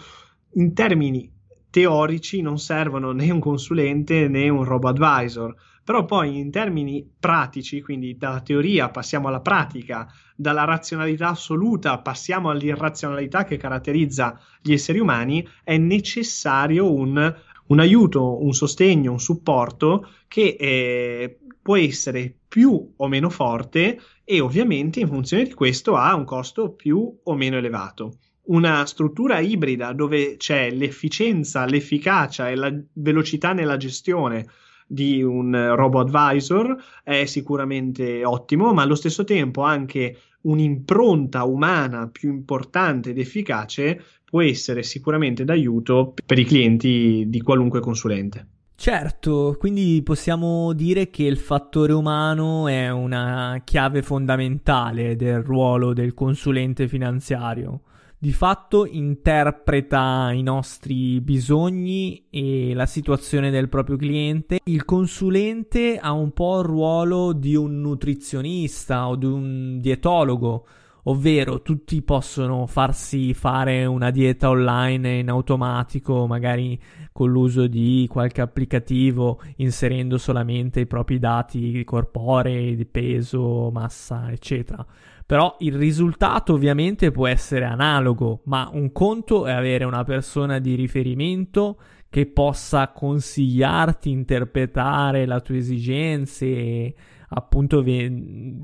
in 0.56 0.74
termini 0.74 1.32
teorici 1.70 2.42
non 2.42 2.58
servono 2.58 3.12
né 3.12 3.30
un 3.32 3.40
consulente 3.40 4.28
né 4.28 4.50
un 4.50 4.64
robo 4.64 4.88
advisor. 4.90 5.54
Però 5.84 6.04
poi 6.04 6.40
in 6.40 6.50
termini 6.50 7.08
pratici, 7.20 7.80
quindi 7.82 8.18
dalla 8.18 8.42
teoria 8.42 8.90
passiamo 8.90 9.28
alla 9.28 9.42
pratica, 9.42 10.12
dalla 10.36 10.64
razionalità 10.64 11.30
assoluta 11.30 12.00
passiamo 12.00 12.50
all'irrazionalità 12.50 13.44
che 13.44 13.58
caratterizza 13.58 14.40
gli 14.62 14.74
esseri 14.74 15.00
umani, 15.00 15.48
è 15.64 15.78
necessario 15.78 16.92
un 16.92 17.34
un 17.68 17.80
aiuto, 17.80 18.44
un 18.44 18.54
sostegno, 18.54 19.12
un 19.12 19.20
supporto 19.20 20.08
che 20.28 20.56
eh, 20.60 21.40
può 21.62 21.78
essere 21.78 22.36
più 22.48 22.94
o 22.96 23.08
meno 23.08 23.30
forte 23.30 24.00
e 24.24 24.40
ovviamente 24.40 25.00
in 25.00 25.08
funzione 25.08 25.44
di 25.44 25.54
questo 25.54 25.96
ha 25.96 26.14
un 26.14 26.26
costo 26.26 26.74
più 26.74 27.20
o 27.24 27.36
meno 27.36 27.58
elevato. 27.58 28.20
Una 28.46 28.86
struttura 28.86 29.40
ibrida 29.40 29.92
dove 29.94 30.38
c'è 30.38 30.70
l'efficienza, 30.70 31.66
l'efficacia 31.66 32.50
e 32.50 32.56
la 32.56 32.74
velocità 32.94 33.54
nella 33.54 33.78
gestione 33.78 34.46
di 34.88 35.24
un 35.24 35.74
robo 35.76 36.00
advisor 36.00 36.76
è 37.04 37.26
sicuramente 37.26 38.24
ottimo, 38.24 38.72
ma 38.72 38.84
allo 38.84 38.96
stesso 38.96 39.24
tempo 39.24 39.62
anche 39.64 40.18
un'impronta 40.42 41.44
umana 41.44 42.08
più 42.12 42.30
importante 42.30 43.10
ed 43.10 43.18
efficace 43.18 44.02
può 44.24 44.42
essere 44.42 44.84
sicuramente 44.84 45.44
d'aiuto 45.44 46.14
per 46.24 46.38
i 46.38 46.46
clienti 46.46 47.24
di 47.28 47.42
qualunque 47.42 47.80
consulente. 47.80 48.48
Certo, 48.78 49.56
quindi 49.58 50.02
possiamo 50.04 50.74
dire 50.74 51.10
che 51.10 51.24
il 51.24 51.38
fattore 51.38 51.94
umano 51.94 52.68
è 52.68 52.92
una 52.92 53.62
chiave 53.64 54.02
fondamentale 54.02 55.16
del 55.16 55.42
ruolo 55.42 55.94
del 55.94 56.14
consulente 56.14 56.88
finanziario. 56.88 57.82
Di 58.26 58.34
fatto 58.34 58.88
interpreta 58.88 60.32
i 60.32 60.42
nostri 60.42 61.22
bisogni 61.22 62.26
e 62.32 62.74
la 62.74 62.88
situazione 62.88 63.52
del 63.52 63.70
proprio 63.70 63.98
cliente. 63.98 64.62
Il 64.64 64.84
consulente 64.84 66.00
ha 66.00 66.12
un 66.12 66.32
po' 66.32 66.58
il 66.58 66.66
ruolo 66.66 67.34
di 67.34 67.56
un 67.56 67.82
nutrizionista 67.82 69.10
o 69.10 69.16
di 69.16 69.26
un 69.28 69.80
dietologo 69.80 70.66
ovvero 71.08 71.62
tutti 71.62 72.02
possono 72.02 72.66
farsi 72.66 73.34
fare 73.34 73.86
una 73.86 74.10
dieta 74.10 74.50
online 74.50 75.20
in 75.20 75.30
automatico, 75.30 76.26
magari 76.26 76.80
con 77.12 77.30
l'uso 77.30 77.68
di 77.68 78.08
qualche 78.10 78.42
applicativo, 78.42 79.40
inserendo 79.58 80.18
solamente 80.18 80.80
i 80.80 80.88
propri 80.88 81.20
dati 81.20 81.84
corporei, 81.84 82.76
di 82.76 82.86
peso, 82.86 83.70
massa, 83.72 84.32
eccetera. 84.32 84.84
Però 85.26 85.56
il 85.60 85.74
risultato 85.76 86.54
ovviamente 86.54 87.10
può 87.10 87.28
essere 87.28 87.66
analogo, 87.66 88.42
ma 88.46 88.70
un 88.72 88.92
conto 88.92 89.48
è 89.48 89.52
avere 89.52 89.84
una 89.84 90.04
persona 90.04 90.60
di 90.60 90.76
riferimento 90.76 91.78
che 92.10 92.28
possa 92.28 92.90
consigliarti, 92.90 94.10
interpretare 94.10 95.26
le 95.26 95.42
tue 95.42 95.58
esigenze 95.58 96.46
e 96.46 96.96
appunto 97.28 97.84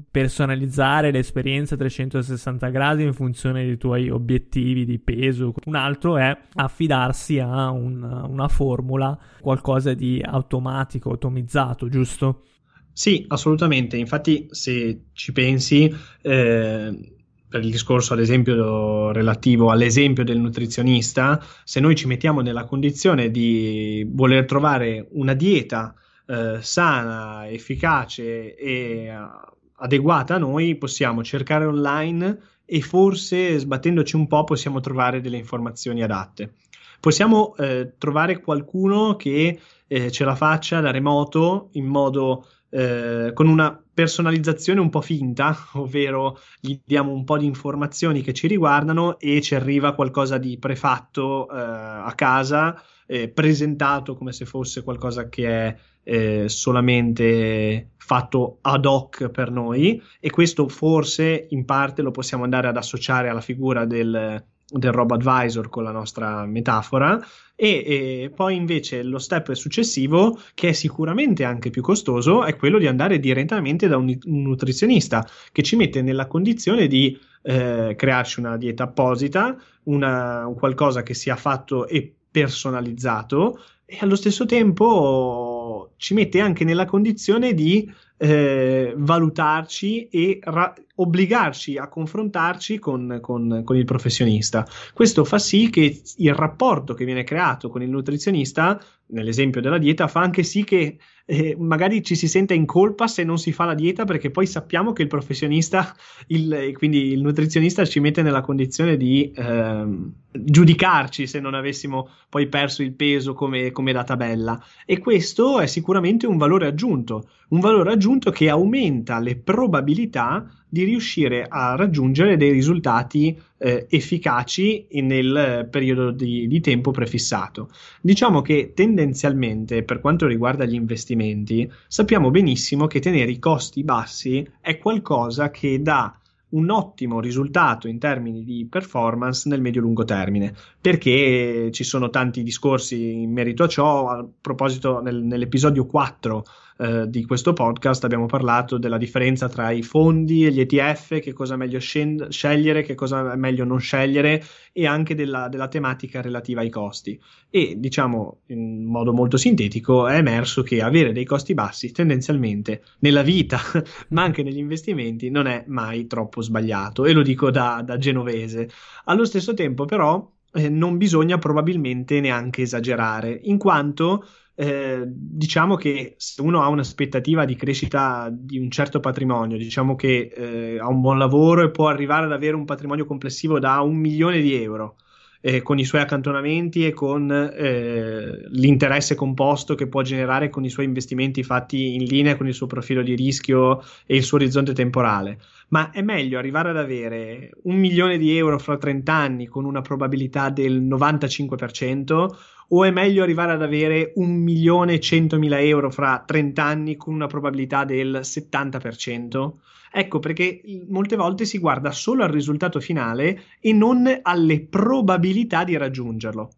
personalizzare 0.10 1.12
l'esperienza 1.12 1.76
360 1.76 2.70
gradi 2.70 3.04
in 3.04 3.14
funzione 3.14 3.66
dei 3.66 3.78
tuoi 3.78 4.10
obiettivi 4.10 4.86
di 4.86 5.00
peso. 5.00 5.54
Un 5.66 5.76
altro 5.76 6.18
è 6.18 6.38
affidarsi 6.54 7.40
a 7.40 7.72
un, 7.72 8.04
una 8.04 8.48
formula, 8.48 9.18
qualcosa 9.42 9.94
di 9.94 10.22
automatico, 10.24 11.10
automizzato, 11.10 11.90
giusto? 11.90 12.44
Sì, 12.94 13.26
assolutamente. 13.28 13.98
Infatti, 13.98 14.48
se 14.52 15.06
ci 15.14 15.32
pensi, 15.32 15.94
eh, 16.22 17.14
per 17.52 17.64
il 17.64 17.70
discorso 17.70 18.14
ad 18.14 18.20
esempio 18.20 19.12
relativo 19.12 19.72
all'esempio 19.72 20.24
del 20.24 20.40
nutrizionista, 20.40 21.44
se 21.66 21.82
noi 21.82 21.96
ci 21.96 22.08
mettiamo 22.08 22.40
nella 22.40 22.64
condizione 22.64 23.30
di 23.30 24.08
voler 24.10 24.46
trovare 24.46 25.08
una 25.12 25.34
dieta 25.34 25.94
eh, 26.26 26.60
sana, 26.62 27.50
efficace 27.50 28.56
e 28.56 29.14
uh, 29.14 29.52
adeguata 29.80 30.36
a 30.36 30.38
noi, 30.38 30.78
possiamo 30.78 31.24
cercare 31.24 31.66
online 31.66 32.40
e 32.64 32.80
forse 32.80 33.58
sbattendoci 33.60 34.16
un 34.16 34.28
po' 34.28 34.46
possiamo 34.46 34.80
trovare 34.80 35.20
delle 35.20 35.36
informazioni 35.36 36.04
adatte. 36.04 36.54
Possiamo 37.02 37.54
eh, 37.58 37.96
trovare 37.98 38.40
qualcuno 38.40 39.18
che 39.18 39.60
eh, 39.88 40.12
ce 40.12 40.24
la 40.24 40.36
faccia 40.36 40.80
da 40.80 40.92
remoto 40.92 41.70
in 41.74 41.86
modo 41.86 42.46
eh, 42.74 43.32
con 43.34 43.48
una 43.48 43.78
personalizzazione 43.94 44.80
un 44.80 44.90
po' 44.90 45.02
finta, 45.02 45.56
ovvero 45.74 46.40
gli 46.60 46.80
diamo 46.84 47.12
un 47.12 47.26
po' 47.26 47.38
di 47.38 47.46
informazioni 47.46 48.22
che 48.22 48.34
ci 48.34 48.48
riguardano 48.48 49.20
e 49.20 49.42
ci 49.42 49.56
arriva 49.56 49.94
qualcosa 49.94 50.38
di 50.38 50.58
prefatto 50.58 51.50
eh, 51.50 51.56
a 51.56 52.12
casa, 52.16 52.82
eh, 53.06 53.28
presentato 53.28 54.16
come 54.16 54.32
se 54.32 54.46
fosse 54.46 54.84
qualcosa 54.84 55.28
che 55.28 55.48
è 55.48 55.76
eh, 56.04 56.50
solamente 56.50 57.90
fatto 57.98 58.60
ad 58.62 58.86
hoc 58.86 59.30
per 59.30 59.52
noi. 59.52 60.02
E 60.20 60.30
questo 60.30 60.70
forse 60.70 61.48
in 61.50 61.66
parte 61.66 62.02
lo 62.02 62.12
possiamo 62.12 62.46
andare 62.46 62.70
ad 62.70 62.78
associare 62.78 63.28
alla 63.28 63.42
figura 63.42 63.86
del, 63.86 64.42
del 64.66 64.92
robo 64.92 65.16
advisor 65.16 65.68
con 65.68 65.84
la 65.84 65.92
nostra 65.92 66.46
metafora 66.46 67.20
e, 67.64 67.84
e, 67.86 68.32
poi 68.34 68.56
invece 68.56 69.04
lo 69.04 69.20
step 69.20 69.52
successivo 69.52 70.40
che 70.56 70.70
è 70.70 70.72
sicuramente 70.72 71.44
anche 71.44 71.70
più 71.70 71.84
costoso 71.84 72.44
è 72.44 72.56
quello 72.56 72.80
di 72.80 72.88
andare 72.88 73.20
direttamente 73.20 73.88
da 73.88 73.98
un, 73.98 74.18
un 74.26 74.42
nutrizionista 74.42 75.24
che 75.52 75.62
ci 75.62 75.76
mette 75.76 76.02
nella 76.02 76.26
condizione 76.26 76.88
di 76.88 77.16
eh, 77.44 77.94
crearci 77.96 78.40
una 78.40 78.58
dieta 78.58 78.86
apposita 78.86 79.56
una, 79.84 80.48
un 80.48 80.56
qualcosa 80.56 81.04
che 81.04 81.14
sia 81.14 81.36
fatto 81.36 81.88
e 81.88 82.12
personalizzato 82.32 83.60
e 83.86 83.98
allo 84.00 84.16
stesso 84.16 84.48
tempo 84.48 85.94
ci 85.98 86.16
mette 86.16 86.40
anche 86.40 86.64
nella 86.64 86.86
condizione 86.86 87.54
di 87.54 87.88
eh, 88.24 88.94
valutarci 88.96 90.08
e 90.10 90.40
ra- 90.44 90.76
obbligarci 90.94 91.78
a 91.78 91.88
confrontarci 91.88 92.78
con, 92.78 93.18
con, 93.20 93.64
con, 93.66 93.76
il 93.76 93.86
professionista. 93.86 94.64
Questo 94.94 95.26
fa 95.26 95.40
sì 95.40 95.72
che 95.72 96.02
il 96.18 96.34
rapporto 96.36 96.94
che 96.94 97.06
viene 97.06 97.24
creato 97.24 97.70
con 97.70 97.82
il 97.82 97.90
nutrizionista, 97.90 98.80
nell'esempio 99.08 99.60
della 99.60 99.80
dieta, 99.80 100.08
fa 100.08 100.20
anche 100.20 100.44
sì 100.44 100.64
che 100.64 100.98
eh, 101.26 101.56
magari 101.58 102.04
ci 102.04 102.16
si 102.16 102.28
sente 102.28 102.54
in 102.54 102.66
colpa 102.66 103.08
se 103.08 103.24
non 103.24 103.40
si 103.40 103.52
fa 103.52 103.66
la 103.66 103.74
dieta 103.74 104.06
perché 104.06 104.30
poi 104.30 104.46
sappiamo 104.46 104.94
che 104.94 105.02
il 105.02 105.08
professionista, 105.08 105.96
il, 106.28 106.74
quindi 106.78 107.12
il 107.14 107.22
nutrizionista, 107.22 107.86
ci 107.86 108.00
mette 108.00 108.22
nella 108.22 108.42
condizione 108.42 108.98
di 108.98 109.32
eh, 109.32 109.86
giudicarci 110.32 111.26
se 111.28 111.40
non 111.40 111.54
avessimo 111.54 112.10
poi 112.30 112.48
perso 112.48 112.84
il 112.84 112.94
peso 112.94 113.34
come, 113.34 113.72
come 113.72 113.94
da 113.94 114.04
tabella. 114.04 114.62
E 114.86 115.00
questo 115.00 115.60
è 115.60 115.68
sicuramente 115.68 116.28
un 116.28 116.38
valore 116.38 116.68
aggiunto, 116.68 117.30
un 117.50 117.60
valore 117.60 117.94
aggiunto 117.94 118.11
che 118.20 118.50
aumenta 118.50 119.20
le 119.20 119.36
probabilità 119.36 120.46
di 120.68 120.84
riuscire 120.84 121.46
a 121.50 121.76
raggiungere 121.76 122.38
dei 122.38 122.52
risultati 122.52 123.38
eh, 123.58 123.88
efficaci 123.90 124.88
nel 125.02 125.68
periodo 125.70 126.12
di, 126.12 126.48
di, 126.48 126.62
tempo 126.62 126.92
prefissato. 126.92 127.70
Diciamo 128.00 128.42
che 128.42 128.72
tendenzialmente 128.74 129.84
per 129.84 130.00
quanto 130.00 130.28
riguarda 130.28 130.64
gli 130.64 130.76
investimenti 130.76 131.70
sappiamo 131.88 132.32
benissimo 132.32 132.88
che 132.88 133.00
tenere 133.00 133.32
i 133.32 133.40
costi 133.40 133.84
bassi 133.84 134.48
è 134.62 134.78
qualcosa 134.78 135.52
che 135.52 135.82
dà 135.82 136.16
un 136.52 136.70
ottimo 136.70 137.20
risultato 137.20 137.88
in 137.88 138.00
termini 138.00 138.44
di 138.44 138.66
performance 138.70 139.48
nel 139.48 139.62
medio-lungo 139.62 140.04
termine, 140.04 140.54
perché 140.80 141.70
ci 141.72 141.84
sono 141.84 142.10
tanti 142.10 142.44
discorsi 142.44 143.22
in 143.22 143.32
merito 143.32 143.64
a 143.64 143.68
ciò. 143.68 144.08
A 144.08 144.26
proposito, 144.42 145.02
nel, 145.02 145.18
nell'episodio 145.18 145.86
4 145.86 146.44
eh, 146.82 147.08
di 147.08 147.26
questo 147.26 147.54
podcast 147.54 148.04
abbiamo 148.06 148.26
parlato 148.26 148.80
della 148.80 148.98
differenza 148.98 149.48
tra 149.48 149.70
i 149.70 149.84
fondi 149.84 150.48
e 150.48 150.52
gli 150.52 150.62
ETF, 150.62 151.20
che 151.20 151.32
cosa 151.32 151.54
è 151.54 151.58
meglio 151.58 151.78
scend- 151.78 152.30
scegliere, 152.30 152.82
che 152.82 152.96
cosa 152.96 153.34
è 153.34 153.36
meglio 153.36 153.66
non 153.66 153.80
scegliere 153.80 154.44
e 154.74 154.88
anche 154.88 155.14
della, 155.14 155.48
della, 155.48 155.68
tematica 155.68 156.22
relativa 156.22 156.62
ai 156.62 156.72
costi. 156.72 157.22
E 157.52 157.76
diciamo 157.78 158.40
in 158.48 158.84
modo 158.86 159.14
molto 159.14 159.38
sintetico 159.38 160.08
è 160.08 160.16
emerso 160.16 160.64
che 160.64 160.82
avere 160.82 161.12
dei 161.12 161.24
costi 161.26 161.54
bassi 161.54 161.92
tendenzialmente 161.92 162.82
nella 163.02 163.22
vita, 163.22 163.60
ma 164.10 164.24
anche 164.24 164.42
negli 164.42 164.58
investimenti, 164.58 165.30
non 165.30 165.46
è 165.46 165.64
mai 165.68 166.08
troppo 166.08 166.42
sbagliato 166.42 167.06
e 167.06 167.14
lo 167.14 167.22
dico 167.22 167.52
da, 167.52 167.84
da 167.86 168.00
genovese. 168.00 168.68
Allo 169.06 169.26
stesso 169.26 169.54
tempo 169.54 169.86
però 169.86 170.28
eh, 170.54 170.68
non 170.68 170.98
bisogna 170.98 171.38
probabilmente 171.38 172.20
neanche 172.20 172.64
esagerare, 172.64 173.40
in 173.44 173.60
quanto 173.60 174.26
eh, 174.56 175.04
diciamo 175.06 175.76
che 175.76 176.16
se 176.18 176.42
uno 176.42 176.62
ha 176.62 176.68
un'aspettativa 176.68 177.46
di 177.46 177.56
crescita 177.56 178.30
di 178.32 178.58
un 178.58 178.70
certo 178.70 179.00
patrimonio, 179.00 179.58
diciamo 179.58 179.96
che 179.96 180.32
eh, 180.36 180.80
ha 180.80 180.88
un 180.88 181.02
buon 181.02 181.18
lavoro 181.18 181.64
e 181.64 181.72
può 181.72 181.88
arrivare 181.88 182.26
ad 182.26 182.32
avere 182.32 182.56
un 182.56 182.66
patrimonio 182.66 183.06
complessivo 183.06 183.60
da 183.60 183.82
un 183.82 183.96
milione 183.96 184.42
di 184.42 184.54
euro. 184.54 184.98
Eh, 185.44 185.64
con 185.64 185.80
i 185.80 185.86
suoi 185.86 186.02
accantonamenti 186.02 186.86
e 186.86 186.94
con 186.94 187.32
eh, 187.32 188.46
l'interesse 188.50 189.16
composto 189.16 189.74
che 189.74 189.88
può 189.88 190.04
generare 190.04 190.52
con 190.52 190.64
i 190.64 190.70
suoi 190.70 190.86
investimenti 190.86 191.42
fatti 191.42 191.96
in 191.96 192.04
linea 192.04 192.38
con 192.38 192.48
il 192.48 192.54
suo 192.54 192.68
profilo 192.68 193.02
di 193.02 193.16
rischio 193.16 193.82
e 194.06 194.18
il 194.18 194.24
suo 194.24 194.38
orizzonte 194.38 194.74
temporale. 194.74 195.40
Ma 195.70 195.90
è 195.90 196.04
meglio 196.04 196.38
arrivare 196.38 196.70
ad 196.70 196.78
avere 196.78 197.52
un 197.64 197.76
milione 197.76 198.20
di 198.20 198.38
euro 198.38 198.60
fra 198.60 198.78
30 198.78 199.12
anni 199.12 199.48
con 199.48 199.66
una 199.66 199.82
probabilità 199.82 200.52
del 200.52 200.80
95% 200.84 202.28
o 202.74 202.84
è 202.86 202.92
meglio 202.92 203.24
arrivare 203.24 203.54
ad 203.54 203.62
avere 203.62 204.14
un 204.16 204.32
milione 204.32 204.94
e 204.94 205.00
centomila 205.00 205.60
euro 205.60 205.90
fra 205.90 206.24
30 206.26 206.64
anni 206.64 206.96
con 206.96 207.14
una 207.14 207.28
probabilità 207.28 207.84
del 207.84 208.20
70%? 208.24 209.52
Ecco 209.94 210.20
perché 210.20 210.62
molte 210.88 211.16
volte 211.16 211.46
si 211.46 211.58
guarda 211.58 211.92
solo 211.92 212.24
al 212.24 212.30
risultato 212.30 212.80
finale 212.80 213.42
e 213.60 213.74
non 213.74 214.20
alle 214.22 214.62
probabilità 214.62 215.64
di 215.66 215.76
raggiungerlo. 215.76 216.52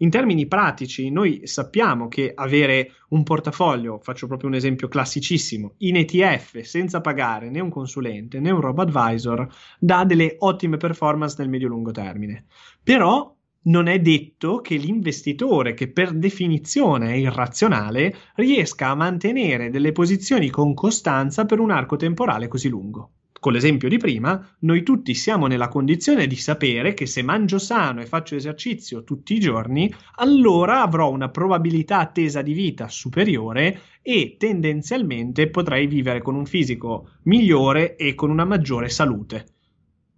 In 0.00 0.10
termini 0.10 0.46
pratici, 0.46 1.10
noi 1.10 1.46
sappiamo 1.46 2.06
che 2.06 2.32
avere 2.34 2.92
un 3.08 3.22
portafoglio, 3.22 3.98
faccio 3.98 4.26
proprio 4.26 4.50
un 4.50 4.54
esempio 4.54 4.88
classicissimo, 4.88 5.74
in 5.78 5.96
ETF 5.96 6.60
senza 6.60 7.00
pagare 7.00 7.48
né 7.48 7.60
un 7.60 7.70
consulente 7.70 8.38
né 8.38 8.50
un 8.50 8.60
robo 8.60 8.82
advisor, 8.82 9.48
dà 9.78 10.04
delle 10.04 10.36
ottime 10.40 10.76
performance 10.76 11.36
nel 11.38 11.48
medio-lungo 11.48 11.92
termine. 11.92 12.44
Però 12.82 13.35
non 13.66 13.86
è 13.86 13.98
detto 14.00 14.60
che 14.60 14.76
l'investitore, 14.76 15.74
che 15.74 15.88
per 15.90 16.12
definizione 16.12 17.12
è 17.12 17.16
irrazionale, 17.16 18.14
riesca 18.34 18.88
a 18.88 18.94
mantenere 18.94 19.70
delle 19.70 19.92
posizioni 19.92 20.50
con 20.50 20.74
costanza 20.74 21.44
per 21.46 21.60
un 21.60 21.70
arco 21.70 21.96
temporale 21.96 22.48
così 22.48 22.68
lungo. 22.68 23.10
Con 23.38 23.52
l'esempio 23.52 23.88
di 23.88 23.98
prima, 23.98 24.56
noi 24.60 24.82
tutti 24.82 25.14
siamo 25.14 25.46
nella 25.46 25.68
condizione 25.68 26.26
di 26.26 26.36
sapere 26.36 26.94
che 26.94 27.06
se 27.06 27.22
mangio 27.22 27.58
sano 27.58 28.00
e 28.00 28.06
faccio 28.06 28.34
esercizio 28.34 29.04
tutti 29.04 29.34
i 29.34 29.40
giorni, 29.40 29.92
allora 30.16 30.82
avrò 30.82 31.10
una 31.10 31.28
probabilità 31.28 31.98
attesa 31.98 32.42
di 32.42 32.54
vita 32.54 32.88
superiore 32.88 33.80
e 34.02 34.36
tendenzialmente 34.38 35.48
potrei 35.50 35.86
vivere 35.86 36.22
con 36.22 36.34
un 36.34 36.46
fisico 36.46 37.10
migliore 37.24 37.96
e 37.96 38.14
con 38.14 38.30
una 38.30 38.44
maggiore 38.44 38.88
salute. 38.88 39.46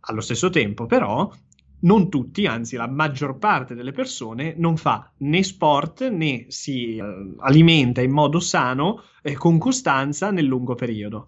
Allo 0.00 0.20
stesso 0.20 0.48
tempo, 0.48 0.86
però, 0.86 1.30
non 1.80 2.08
tutti, 2.08 2.46
anzi 2.46 2.76
la 2.76 2.88
maggior 2.88 3.38
parte 3.38 3.74
delle 3.74 3.92
persone 3.92 4.54
non 4.56 4.76
fa 4.76 5.10
né 5.18 5.42
sport 5.42 6.08
né 6.08 6.46
si 6.48 6.96
eh, 6.96 7.02
alimenta 7.38 8.00
in 8.00 8.10
modo 8.10 8.40
sano 8.40 9.02
e 9.22 9.32
eh, 9.32 9.34
con 9.34 9.58
costanza 9.58 10.30
nel 10.30 10.46
lungo 10.46 10.74
periodo. 10.74 11.26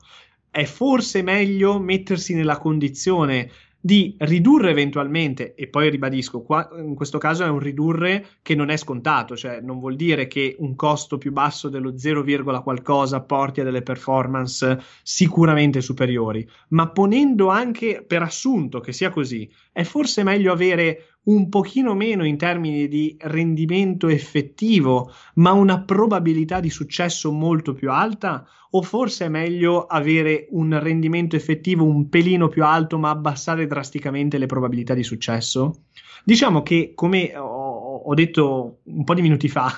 È 0.51 0.65
forse 0.65 1.23
meglio 1.23 1.79
mettersi 1.79 2.35
nella 2.35 2.59
condizione 2.59 3.51
di 3.81 4.15
ridurre 4.19 4.71
eventualmente, 4.71 5.55
e 5.55 5.69
poi 5.69 5.89
ribadisco, 5.89 6.43
qua 6.43 6.69
in 6.77 6.95
questo 6.95 7.17
caso 7.17 7.45
è 7.45 7.49
un 7.49 7.59
ridurre 7.59 8.27
che 8.43 8.55
non 8.55 8.69
è 8.69 8.77
scontato, 8.77 9.37
cioè 9.37 9.61
non 9.61 9.79
vuol 9.79 9.97
dire 9.97 10.27
che 10.27 10.55
un 10.59 10.75
costo 10.75 11.17
più 11.17 11.33
basso 11.33 11.71
dello 11.71 11.97
0, 11.97 12.23
qualcosa 12.63 13.23
porti 13.23 13.63
a 13.63 13.65
delle 13.65 13.83
performance 13.83 14.83
sicuramente 15.03 15.81
superiori, 15.81 16.47
ma 16.69 16.91
ponendo 16.91 17.49
anche 17.49 18.05
per 18.07 18.23
assunto 18.23 18.81
che 18.81 18.93
sia 18.93 19.11
così, 19.11 19.51
è 19.73 19.83
forse 19.83 20.23
meglio 20.25 20.53
avere 20.53 21.10
un 21.23 21.49
pochino 21.49 21.95
meno 21.95 22.25
in 22.25 22.37
termini 22.37 22.89
di 22.89 23.17
rendimento 23.19 24.09
effettivo, 24.09 25.13
ma 25.35 25.53
una 25.53 25.83
probabilità 25.83 26.61
di 26.61 26.71
successo 26.71 27.31
molto 27.31 27.73
più 27.75 27.91
alta? 27.91 28.47
O 28.71 28.83
forse 28.83 29.27
è 29.27 29.29
meglio 29.29 29.87
avere 29.87 30.47
un 30.51 30.79
rendimento 30.81 31.37
effettivo 31.37 31.85
un 31.85 32.09
pelino 32.09 32.49
più 32.49 32.65
alto, 32.65 32.99
ma 32.99 33.11
abbassare 33.11 33.67
drasticamente 33.67 34.39
le 34.39 34.47
probabilità 34.47 34.95
di 34.95 35.03
successo? 35.03 35.85
Diciamo 36.25 36.63
che, 36.63 36.93
come 36.95 37.37
ho, 37.37 38.15
detto 38.15 38.81
un 38.85 39.05
po' 39.05 39.15
di 39.15 39.23
minuti 39.23 39.49
fa, 39.49 39.71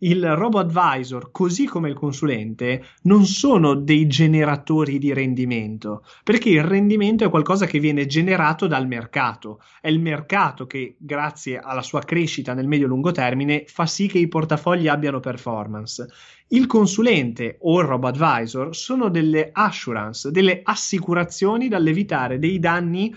il 0.00 0.34
robo 0.34 0.58
advisor, 0.58 1.30
così 1.30 1.66
come 1.66 1.88
il 1.88 1.94
consulente, 1.94 2.84
non 3.02 3.24
sono 3.24 3.74
dei 3.74 4.06
generatori 4.06 4.98
di 4.98 5.12
rendimento, 5.12 6.04
perché 6.22 6.50
il 6.50 6.62
rendimento 6.62 7.24
è 7.24 7.30
qualcosa 7.30 7.66
che 7.66 7.78
viene 7.78 8.06
generato 8.06 8.66
dal 8.66 8.86
mercato. 8.86 9.60
È 9.80 9.88
il 9.88 10.00
mercato 10.00 10.66
che, 10.66 10.96
grazie 10.98 11.58
alla 11.58 11.82
sua 11.82 12.00
crescita 12.00 12.54
nel 12.54 12.68
medio-lungo 12.68 13.10
termine, 13.10 13.64
fa 13.66 13.86
sì 13.86 14.06
che 14.06 14.18
i 14.18 14.28
portafogli 14.28 14.88
abbiano 14.88 15.20
performance. 15.20 16.06
Il 16.48 16.66
consulente 16.66 17.58
o 17.60 17.80
il 17.80 17.86
robo 17.86 18.08
advisor 18.08 18.74
sono 18.74 19.08
delle 19.08 19.50
assurance, 19.52 20.30
delle 20.30 20.60
assicurazioni 20.62 21.68
dall'evitare 21.68 22.38
dei 22.38 22.58
danni 22.58 23.14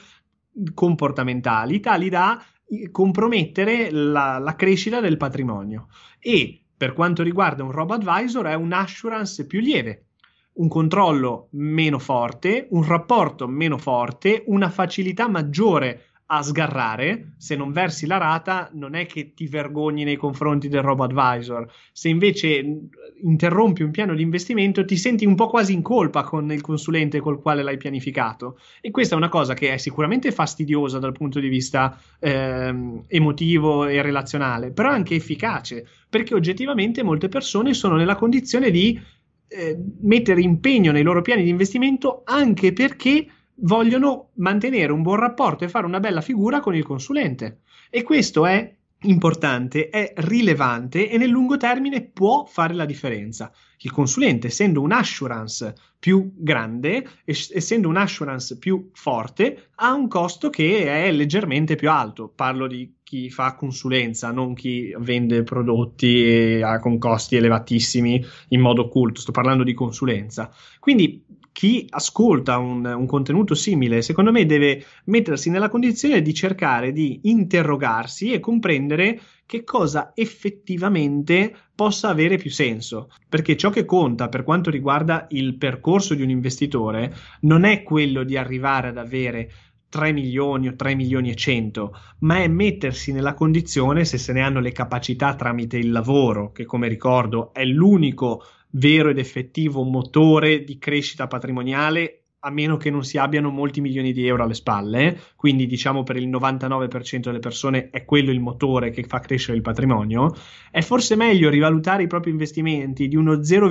comportamentali 0.74 1.80
tali 1.80 2.10
da 2.10 2.44
compromettere 2.92 3.92
la, 3.92 4.38
la 4.40 4.56
crescita 4.56 5.00
del 5.00 5.18
patrimonio 5.18 5.88
e 6.20 6.63
per 6.84 6.92
quanto 6.92 7.24
riguarda 7.24 7.64
un 7.64 7.72
robo 7.72 7.94
advisor 7.94 8.46
è 8.48 8.56
un 8.56 8.74
assurance 8.74 9.48
più 9.48 9.62
lieve, 9.62 10.08
un 10.56 10.68
controllo 10.68 11.48
meno 11.52 11.98
forte, 11.98 12.68
un 12.72 12.86
rapporto 12.86 13.48
meno 13.48 13.78
forte, 13.78 14.44
una 14.48 14.70
facilità 14.70 15.30
maggiore 15.30 16.08
a 16.26 16.42
sgarrare, 16.42 17.36
se 17.38 17.56
non 17.56 17.72
versi 17.72 18.06
la 18.06 18.18
rata 18.18 18.70
non 18.74 18.96
è 18.96 19.06
che 19.06 19.34
ti 19.34 19.48
vergogni 19.48 20.04
nei 20.04 20.16
confronti 20.18 20.68
del 20.68 20.82
robo 20.82 21.04
advisor, 21.04 21.72
se 21.92 22.10
invece 22.10 22.90
interrompi 23.22 23.84
un 23.84 23.92
piano 23.92 24.16
di 24.16 24.24
investimento 24.24 24.84
ti 24.84 24.98
senti 24.98 25.26
un 25.26 25.36
po' 25.36 25.48
quasi 25.48 25.74
in 25.74 25.82
colpa 25.82 26.24
con 26.24 26.52
il 26.52 26.62
consulente 26.62 27.20
col 27.20 27.42
quale 27.42 27.62
l'hai 27.62 27.78
pianificato. 27.78 28.58
E 28.82 28.90
questa 28.92 29.14
è 29.16 29.18
una 29.18 29.30
cosa 29.30 29.54
che 29.54 29.74
è 29.74 29.78
sicuramente 29.78 30.32
fastidiosa 30.32 30.98
dal 31.00 31.14
punto 31.14 31.40
di 31.40 31.48
vista 31.48 31.98
eh, 32.20 33.02
emotivo 33.08 33.86
e 33.86 34.02
relazionale, 34.02 34.72
però 34.72 34.90
è 34.90 34.94
anche 34.94 35.16
efficace 35.16 35.86
perché 36.14 36.36
oggettivamente 36.36 37.02
molte 37.02 37.28
persone 37.28 37.74
sono 37.74 37.96
nella 37.96 38.14
condizione 38.14 38.70
di 38.70 39.02
eh, 39.48 39.76
mettere 40.02 40.42
impegno 40.42 40.92
nei 40.92 41.02
loro 41.02 41.24
piani 41.24 41.42
di 41.42 41.50
investimento 41.50 42.22
anche 42.24 42.72
perché 42.72 43.26
vogliono 43.56 44.30
mantenere 44.36 44.92
un 44.92 45.02
buon 45.02 45.18
rapporto 45.18 45.64
e 45.64 45.70
fare 45.70 45.88
una 45.88 46.00
bella 46.00 46.22
figura 46.22 46.60
con 46.60 46.76
il 46.76 46.84
consulente. 46.84 47.62
E 47.90 48.04
questo 48.04 48.46
è 48.46 48.76
importante, 49.06 49.90
è 49.90 50.14
rilevante 50.18 51.10
e 51.10 51.18
nel 51.18 51.30
lungo 51.30 51.58
termine 51.58 52.04
può 52.04 52.46
fare 52.46 52.76
la 52.76 52.86
differenza. 52.86 53.52
Il 53.80 53.92
consulente, 53.92 54.48
essendo 54.48 54.82
un 54.82 54.92
assurance 54.92 55.74
più 55.98 56.32
grande, 56.36 57.08
essendo 57.26 57.90
un 57.90 57.98
assurance 57.98 58.60
più 58.60 58.92
forte, 58.94 59.72
ha 59.78 59.94
un 59.94 60.08
costo 60.08 60.52
che 60.52 61.06
è 61.06 61.12
leggermente 61.12 61.76
più 61.76 61.90
alto. 61.90 62.30
Parlo 62.30 62.68
di 62.68 62.98
chi 63.14 63.30
fa 63.30 63.54
consulenza, 63.54 64.32
non 64.32 64.56
chi 64.56 64.92
vende 64.98 65.44
prodotti 65.44 66.60
con 66.82 66.98
costi 66.98 67.36
elevatissimi 67.36 68.26
in 68.50 68.60
modo 68.60 68.86
occulto. 68.86 69.22
Sto 69.22 69.32
parlando 69.32 69.64
di 69.64 69.76
consulenza. 69.76 70.52
Quindi 70.80 71.24
chi 71.52 71.86
ascolta 71.88 72.58
un, 72.58 72.84
un, 72.84 73.06
contenuto 73.06 73.54
simile, 73.54 74.02
secondo 74.02 74.32
me, 74.32 74.48
deve 74.48 74.84
mettersi 75.06 75.52
nella 75.52 75.70
condizione 75.70 76.24
di 76.24 76.34
cercare 76.34 76.92
di 76.92 77.20
interrogarsi 77.26 78.32
e 78.32 78.40
comprendere 78.40 79.22
che 79.46 79.64
cosa 79.64 80.14
effettivamente 80.16 81.56
possa 81.76 82.10
avere 82.10 82.38
più 82.38 82.50
senso. 82.50 83.12
Perché 83.30 83.56
ciò 83.56 83.70
che 83.70 83.86
conta 83.86 84.28
per 84.28 84.44
quanto 84.44 84.72
riguarda 84.72 85.28
il 85.30 85.56
percorso 85.58 86.16
di 86.16 86.24
un 86.24 86.32
investitore 86.32 87.14
non 87.42 87.64
è 87.64 87.84
quello 87.84 88.24
di 88.24 88.36
arrivare 88.36 88.88
ad 88.88 88.98
avere 88.98 89.52
3 89.94 90.12
milioni 90.12 90.70
o 90.70 90.76
3 90.76 90.96
milioni 90.96 91.30
e 91.30 91.36
100, 91.36 91.96
ma 92.22 92.38
è 92.38 92.48
mettersi 92.48 93.12
nella 93.12 93.36
condizione, 93.36 94.06
se 94.06 94.18
se 94.18 94.34
ne 94.34 94.42
hanno 94.42 94.60
le 94.60 94.72
capacità 94.72 95.36
tramite 95.36 95.78
il 95.78 95.92
lavoro, 95.92 96.52
che 96.52 96.66
come 96.66 96.88
ricordo 96.88 97.54
è 97.54 97.64
l'unico 97.64 98.44
vero 98.72 99.10
ed 99.10 99.20
effettivo 99.20 99.84
motore 99.84 100.64
di 100.64 100.80
crescita 100.80 101.28
patrimoniale 101.28 102.24
a 102.40 102.50
meno 102.50 102.76
che 102.76 102.90
non 102.90 103.04
si 103.04 103.20
abbiano 103.20 103.52
molti 103.52 103.82
milioni 103.82 104.14
di 104.14 104.26
euro 104.26 104.44
alle 104.44 104.56
spalle, 104.56 105.20
quindi 105.36 105.68
diciamo 105.68 106.02
per 106.02 106.16
il 106.16 106.28
99% 106.28 107.20
delle 107.20 107.38
persone 107.38 107.92
è 107.92 108.04
quello 108.04 108.32
il 108.32 108.40
motore 108.40 108.90
che 108.90 109.04
fa 109.04 109.20
crescere 109.20 109.58
il 109.58 109.62
patrimonio, 109.62 110.34
è 110.72 110.82
forse 110.82 111.16
meglio 111.16 111.52
rivalutare 111.52 112.02
i 112.02 112.08
propri 112.08 112.32
investimenti 112.32 113.08
di 113.08 113.16
uno 113.16 113.44
0, 113.44 113.70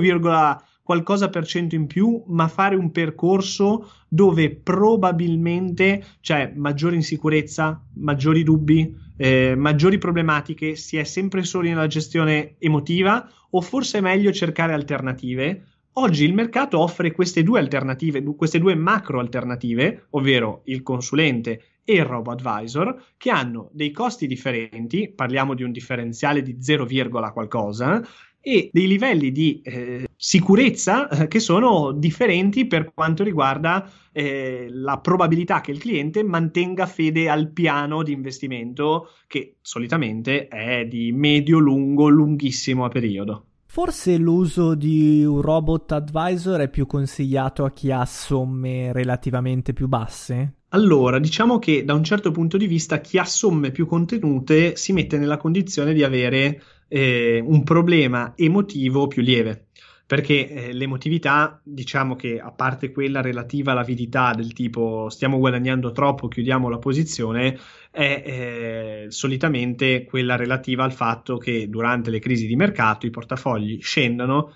qualcosa 0.83 1.29
per 1.29 1.45
cento 1.45 1.75
in 1.75 1.87
più, 1.87 2.21
ma 2.27 2.47
fare 2.49 2.75
un 2.75 2.91
percorso 2.91 3.89
dove 4.07 4.51
probabilmente 4.51 6.03
c'è 6.19 6.51
maggiore 6.55 6.95
insicurezza, 6.95 7.81
maggiori 7.93 8.43
dubbi, 8.43 8.93
eh, 9.15 9.55
maggiori 9.55 9.97
problematiche, 9.97 10.75
si 10.75 10.97
è 10.97 11.03
sempre 11.05 11.43
soli 11.43 11.69
nella 11.69 11.87
gestione 11.87 12.55
emotiva 12.59 13.27
o 13.51 13.61
forse 13.61 13.99
è 13.99 14.01
meglio 14.01 14.33
cercare 14.33 14.73
alternative. 14.73 15.67
Oggi 15.93 16.25
il 16.25 16.33
mercato 16.33 16.79
offre 16.79 17.11
queste 17.11 17.43
due 17.43 17.59
alternative, 17.59 18.21
queste 18.35 18.59
due 18.59 18.75
macro 18.75 19.19
alternative, 19.19 20.07
ovvero 20.11 20.61
il 20.65 20.81
consulente 20.81 21.61
e 21.85 21.93
il 21.93 22.05
robo 22.05 22.31
advisor, 22.31 22.99
che 23.15 23.29
hanno 23.29 23.69
dei 23.71 23.91
costi 23.91 24.25
differenti, 24.25 25.09
parliamo 25.09 25.53
di 25.53 25.63
un 25.63 25.71
differenziale 25.71 26.41
di 26.41 26.57
0, 26.59 26.87
qualcosa, 27.31 28.01
e 28.45 28.69
dei 28.73 28.87
livelli 28.87 29.31
di 29.31 29.61
eh, 29.63 30.05
sicurezza 30.17 31.07
eh, 31.07 31.27
che 31.29 31.39
sono 31.39 31.93
differenti 31.93 32.67
per 32.67 32.93
quanto 32.93 33.23
riguarda 33.23 33.89
eh, 34.11 34.67
la 34.69 34.99
probabilità 34.99 35.61
che 35.61 35.71
il 35.71 35.79
cliente 35.79 36.23
mantenga 36.23 36.85
fede 36.85 37.29
al 37.29 37.51
piano 37.51 38.03
di 38.03 38.11
investimento 38.11 39.11
che 39.27 39.55
solitamente 39.61 40.49
è 40.49 40.85
di 40.85 41.13
medio, 41.13 41.57
lungo, 41.57 42.09
lunghissimo 42.09 42.83
a 42.83 42.89
periodo. 42.89 43.45
Forse 43.65 44.17
l'uso 44.17 44.75
di 44.75 45.23
un 45.23 45.41
robot 45.41 45.93
advisor 45.93 46.59
è 46.59 46.69
più 46.69 46.85
consigliato 46.85 47.63
a 47.63 47.71
chi 47.71 47.91
ha 47.91 48.05
somme 48.05 48.91
relativamente 48.91 49.71
più 49.71 49.87
basse? 49.87 50.57
Allora, 50.69 51.17
diciamo 51.17 51.59
che 51.59 51.83
da 51.85 51.93
un 51.93 52.03
certo 52.03 52.31
punto 52.31 52.57
di 52.57 52.67
vista 52.67 52.99
chi 52.99 53.17
ha 53.17 53.25
somme 53.25 53.71
più 53.71 53.85
contenute 53.85 54.75
si 54.75 54.91
mette 54.91 55.17
nella 55.17 55.37
condizione 55.37 55.93
di 55.93 56.03
avere 56.03 56.61
eh, 56.93 57.41
un 57.43 57.63
problema 57.63 58.33
emotivo 58.35 59.07
più 59.07 59.23
lieve. 59.23 59.69
Perché 60.05 60.47
eh, 60.47 60.73
l'emotività, 60.73 61.59
diciamo 61.63 62.15
che 62.15 62.39
a 62.39 62.51
parte 62.51 62.91
quella 62.91 63.21
relativa 63.21 63.71
all'avidità 63.71 64.33
del 64.35 64.53
tipo 64.53 65.09
stiamo 65.09 65.39
guadagnando 65.39 65.91
troppo, 65.91 66.27
chiudiamo 66.27 66.69
la 66.69 66.77
posizione, 66.77 67.57
è 67.89 68.23
eh, 68.23 69.05
solitamente 69.09 70.03
quella 70.03 70.35
relativa 70.35 70.83
al 70.83 70.93
fatto 70.93 71.37
che 71.37 71.67
durante 71.67 72.11
le 72.11 72.19
crisi 72.19 72.45
di 72.45 72.55
mercato 72.55 73.07
i 73.07 73.11
portafogli 73.11 73.81
scendono, 73.81 74.53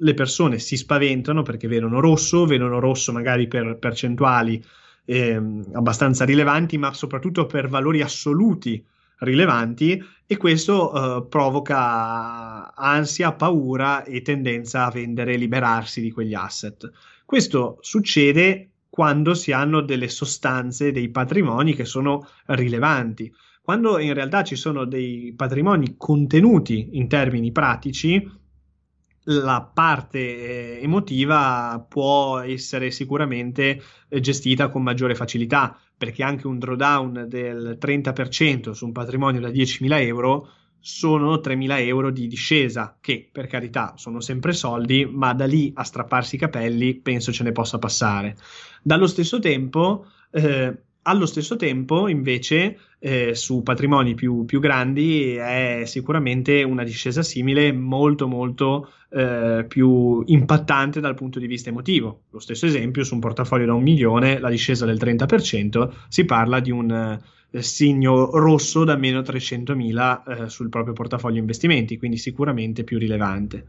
le 0.00 0.14
persone 0.14 0.58
si 0.58 0.76
spaventano 0.76 1.42
perché 1.42 1.68
vedono 1.68 2.00
rosso, 2.00 2.44
vedono 2.44 2.80
rosso 2.80 3.12
magari 3.12 3.46
per 3.46 3.76
percentuali 3.78 4.60
eh, 5.04 5.40
abbastanza 5.74 6.24
rilevanti, 6.24 6.76
ma 6.76 6.92
soprattutto 6.92 7.46
per 7.46 7.68
valori 7.68 8.00
assoluti 8.00 8.84
rilevanti 9.18 10.02
e 10.30 10.36
questo 10.36 10.92
uh, 10.92 11.26
provoca 11.26 12.74
ansia, 12.74 13.32
paura 13.32 14.04
e 14.04 14.20
tendenza 14.20 14.84
a 14.84 14.90
vendere 14.90 15.32
e 15.32 15.36
liberarsi 15.38 16.02
di 16.02 16.12
quegli 16.12 16.34
asset. 16.34 16.90
Questo 17.24 17.78
succede 17.80 18.72
quando 18.90 19.32
si 19.32 19.52
hanno 19.52 19.80
delle 19.80 20.08
sostanze, 20.08 20.92
dei 20.92 21.08
patrimoni 21.08 21.74
che 21.74 21.86
sono 21.86 22.28
rilevanti. 22.44 23.34
Quando 23.62 23.98
in 23.98 24.12
realtà 24.12 24.44
ci 24.44 24.54
sono 24.54 24.84
dei 24.84 25.32
patrimoni 25.34 25.94
contenuti 25.96 26.90
in 26.92 27.08
termini 27.08 27.50
pratici, 27.50 28.30
la 29.30 29.62
parte 29.62 30.18
eh, 30.78 30.82
emotiva 30.82 31.84
può 31.88 32.40
essere 32.40 32.90
sicuramente 32.90 33.82
eh, 34.08 34.20
gestita 34.20 34.68
con 34.68 34.82
maggiore 34.82 35.14
facilità, 35.14 35.78
perché 35.98 36.22
anche 36.22 36.46
un 36.46 36.58
drawdown 36.58 37.26
del 37.28 37.76
30% 37.78 38.70
su 38.70 38.86
un 38.86 38.92
patrimonio 38.92 39.40
da 39.40 39.48
10.000 39.48 40.00
euro 40.00 40.48
sono 40.80 41.34
3.000 41.34 41.80
euro 41.80 42.10
di 42.10 42.28
discesa, 42.28 42.96
che 43.00 43.28
per 43.30 43.48
carità 43.48 43.94
sono 43.96 44.20
sempre 44.20 44.52
soldi, 44.52 45.04
ma 45.04 45.34
da 45.34 45.44
lì 45.44 45.72
a 45.74 45.82
strapparsi 45.82 46.36
i 46.36 46.38
capelli 46.38 46.94
penso 46.94 47.32
ce 47.32 47.42
ne 47.42 47.52
possa 47.52 47.78
passare. 47.78 48.36
Dallo 48.80 49.08
stesso 49.08 49.40
tempo, 49.40 50.06
eh, 50.30 50.76
allo 51.08 51.24
stesso 51.24 51.56
tempo, 51.56 52.06
invece, 52.06 52.78
eh, 52.98 53.34
su 53.34 53.62
patrimoni 53.62 54.14
più, 54.14 54.44
più, 54.44 54.60
grandi 54.60 55.34
è 55.34 55.82
sicuramente 55.86 56.62
una 56.62 56.84
discesa 56.84 57.22
simile 57.22 57.72
molto 57.72 58.28
molto 58.28 58.90
eh, 59.10 59.64
più 59.66 60.22
impattante 60.26 61.00
dal 61.00 61.14
punto 61.14 61.38
di 61.38 61.46
vista 61.46 61.70
emotivo. 61.70 62.24
Lo 62.30 62.38
stesso 62.38 62.66
esempio, 62.66 63.04
su 63.04 63.14
un 63.14 63.20
portafoglio 63.20 63.64
da 63.64 63.72
un 63.72 63.82
milione, 63.82 64.38
la 64.38 64.50
discesa 64.50 64.84
del 64.84 64.98
30%, 64.98 65.90
si 66.08 66.26
parla 66.26 66.60
di 66.60 66.70
un 66.70 67.18
eh, 67.50 67.62
segno 67.62 68.30
rosso 68.38 68.84
da 68.84 68.96
meno 68.96 69.20
300.000 69.20 70.44
eh, 70.44 70.48
sul 70.50 70.68
proprio 70.68 70.92
portafoglio 70.92 71.38
investimenti, 71.38 71.96
quindi 71.96 72.18
sicuramente 72.18 72.84
più 72.84 72.98
rilevante. 72.98 73.68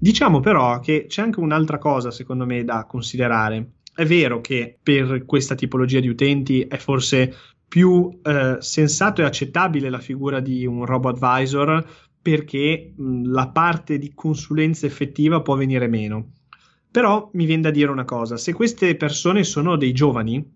Diciamo 0.00 0.38
però 0.38 0.78
che 0.78 1.06
c'è 1.08 1.22
anche 1.22 1.40
un'altra 1.40 1.78
cosa, 1.78 2.12
secondo 2.12 2.46
me, 2.46 2.62
da 2.62 2.84
considerare 2.84 3.77
è 3.98 4.06
vero 4.06 4.40
che 4.40 4.78
per 4.80 5.24
questa 5.24 5.56
tipologia 5.56 5.98
di 5.98 6.06
utenti 6.06 6.60
è 6.60 6.76
forse 6.76 7.34
più 7.66 8.16
eh, 8.22 8.58
sensato 8.60 9.22
e 9.22 9.24
accettabile 9.24 9.90
la 9.90 9.98
figura 9.98 10.38
di 10.38 10.64
un 10.64 10.84
robo 10.84 11.08
advisor 11.08 11.84
perché 12.22 12.94
mh, 12.96 13.28
la 13.28 13.48
parte 13.48 13.98
di 13.98 14.14
consulenza 14.14 14.86
effettiva 14.86 15.42
può 15.42 15.56
venire 15.56 15.88
meno. 15.88 16.34
Però 16.88 17.28
mi 17.32 17.44
viene 17.44 17.62
da 17.62 17.72
dire 17.72 17.90
una 17.90 18.04
cosa, 18.04 18.36
se 18.36 18.52
queste 18.52 18.94
persone 18.94 19.42
sono 19.42 19.74
dei 19.74 19.90
giovani, 19.90 20.48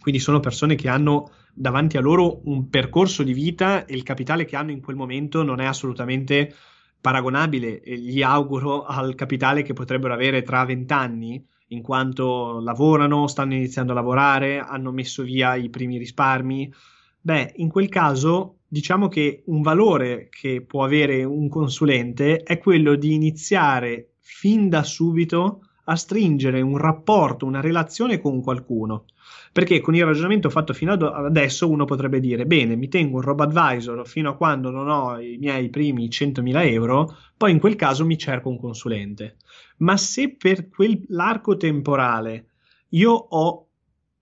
quindi 0.00 0.20
sono 0.20 0.38
persone 0.38 0.76
che 0.76 0.88
hanno 0.88 1.32
davanti 1.52 1.96
a 1.96 2.00
loro 2.00 2.42
un 2.44 2.68
percorso 2.68 3.24
di 3.24 3.32
vita 3.32 3.86
e 3.86 3.96
il 3.96 4.04
capitale 4.04 4.44
che 4.44 4.54
hanno 4.54 4.70
in 4.70 4.80
quel 4.80 4.94
momento 4.94 5.42
non 5.42 5.58
è 5.58 5.64
assolutamente 5.64 6.54
paragonabile, 7.00 7.82
gli 7.84 8.22
auguro 8.22 8.84
al 8.84 9.16
capitale 9.16 9.62
che 9.62 9.72
potrebbero 9.72 10.14
avere 10.14 10.42
tra 10.42 10.64
vent'anni, 10.64 11.44
in 11.68 11.82
quanto 11.82 12.60
lavorano, 12.60 13.26
stanno 13.26 13.54
iniziando 13.54 13.92
a 13.92 13.96
lavorare, 13.96 14.58
hanno 14.58 14.92
messo 14.92 15.22
via 15.22 15.54
i 15.54 15.68
primi 15.68 15.98
risparmi. 15.98 16.72
Beh, 17.20 17.52
in 17.56 17.68
quel 17.68 17.88
caso 17.88 18.58
diciamo 18.66 19.08
che 19.08 19.42
un 19.46 19.62
valore 19.62 20.28
che 20.30 20.62
può 20.62 20.84
avere 20.84 21.24
un 21.24 21.48
consulente 21.48 22.42
è 22.42 22.58
quello 22.58 22.94
di 22.96 23.14
iniziare 23.14 24.12
fin 24.20 24.68
da 24.68 24.82
subito 24.82 25.62
a 25.84 25.96
stringere 25.96 26.60
un 26.60 26.76
rapporto, 26.76 27.46
una 27.46 27.60
relazione 27.60 28.20
con 28.20 28.42
qualcuno. 28.42 29.06
Perché 29.52 29.80
con 29.80 29.94
il 29.94 30.04
ragionamento 30.04 30.50
fatto 30.50 30.72
fino 30.72 30.92
ad 30.92 31.02
adesso 31.02 31.68
uno 31.68 31.84
potrebbe 31.84 32.20
dire: 32.20 32.46
bene, 32.46 32.76
mi 32.76 32.88
tengo 32.88 33.16
un 33.16 33.22
robo 33.22 33.42
advisor 33.42 34.06
fino 34.06 34.30
a 34.30 34.36
quando 34.36 34.70
non 34.70 34.88
ho 34.88 35.18
i 35.18 35.36
miei 35.38 35.68
primi 35.70 36.08
100.000 36.08 36.70
euro, 36.70 37.16
poi 37.36 37.52
in 37.52 37.58
quel 37.58 37.76
caso 37.76 38.04
mi 38.04 38.18
cerco 38.18 38.48
un 38.48 38.58
consulente. 38.58 39.36
Ma 39.78 39.96
se 39.96 40.34
per 40.36 40.68
quell'arco 40.68 41.56
temporale 41.56 42.46
io 42.90 43.12
ho 43.12 43.66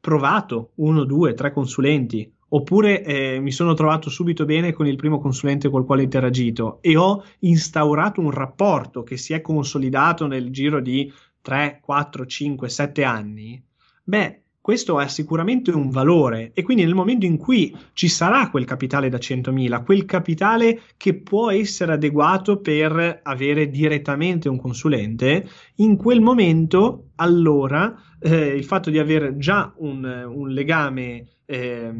provato 0.01 0.73
uno, 0.77 1.05
due, 1.05 1.35
tre 1.35 1.53
consulenti, 1.53 2.33
oppure 2.49 3.03
eh, 3.03 3.41
mi 3.41 3.51
sono 3.51 3.75
trovato 3.75 4.09
subito 4.11 4.45
bene 4.45 4.73
con 4.73 4.87
il 4.87 4.97
primo 4.97 5.19
consulente 5.19 5.69
col 5.69 5.85
quale 5.85 6.03
ho 6.03 6.05
interagito 6.05 6.79
e 6.81 6.97
ho 6.97 7.25
instaurato 7.41 8.21
un 8.21 8.31
rapporto 8.31 9.03
che 9.03 9.17
si 9.17 9.33
è 9.33 9.41
consolidato 9.41 10.27
nel 10.27 10.51
giro 10.51 10.81
di 10.81 11.13
3, 11.41 11.81
4, 11.83 12.27
5, 12.27 12.69
7 12.69 13.05
anni, 13.05 13.63
beh, 14.03 14.43
questo 14.67 14.99
è 14.99 15.07
sicuramente 15.07 15.71
un 15.71 15.91
valore 15.91 16.51
e 16.53 16.65
quindi 16.65 16.83
nel 16.83 16.97
momento 16.97 17.25
in 17.25 17.37
cui 17.37 17.73
ci 17.93 18.09
sarà 18.09 18.51
quel 18.51 18.65
capitale 18.65 19.09
da 19.09 19.17
100.000, 19.17 19.85
quel 19.85 20.05
capitale 20.07 20.81
che 20.97 21.15
può 21.15 21.53
essere 21.53 21.93
adeguato 21.93 22.57
per 22.57 23.21
avere 23.23 23.71
direttamente 23.71 24.49
un 24.49 24.59
consulente, 24.59 25.49
in 25.77 25.97
quel 25.97 26.21
momento 26.21 27.11
allora 27.15 27.95
eh, 28.19 28.57
il 28.57 28.65
fatto 28.65 28.91
di 28.91 28.99
avere 28.99 29.37
già 29.37 29.73
un, 29.77 30.03
un 30.05 30.49
legame 30.49 31.29
eh, 31.45 31.93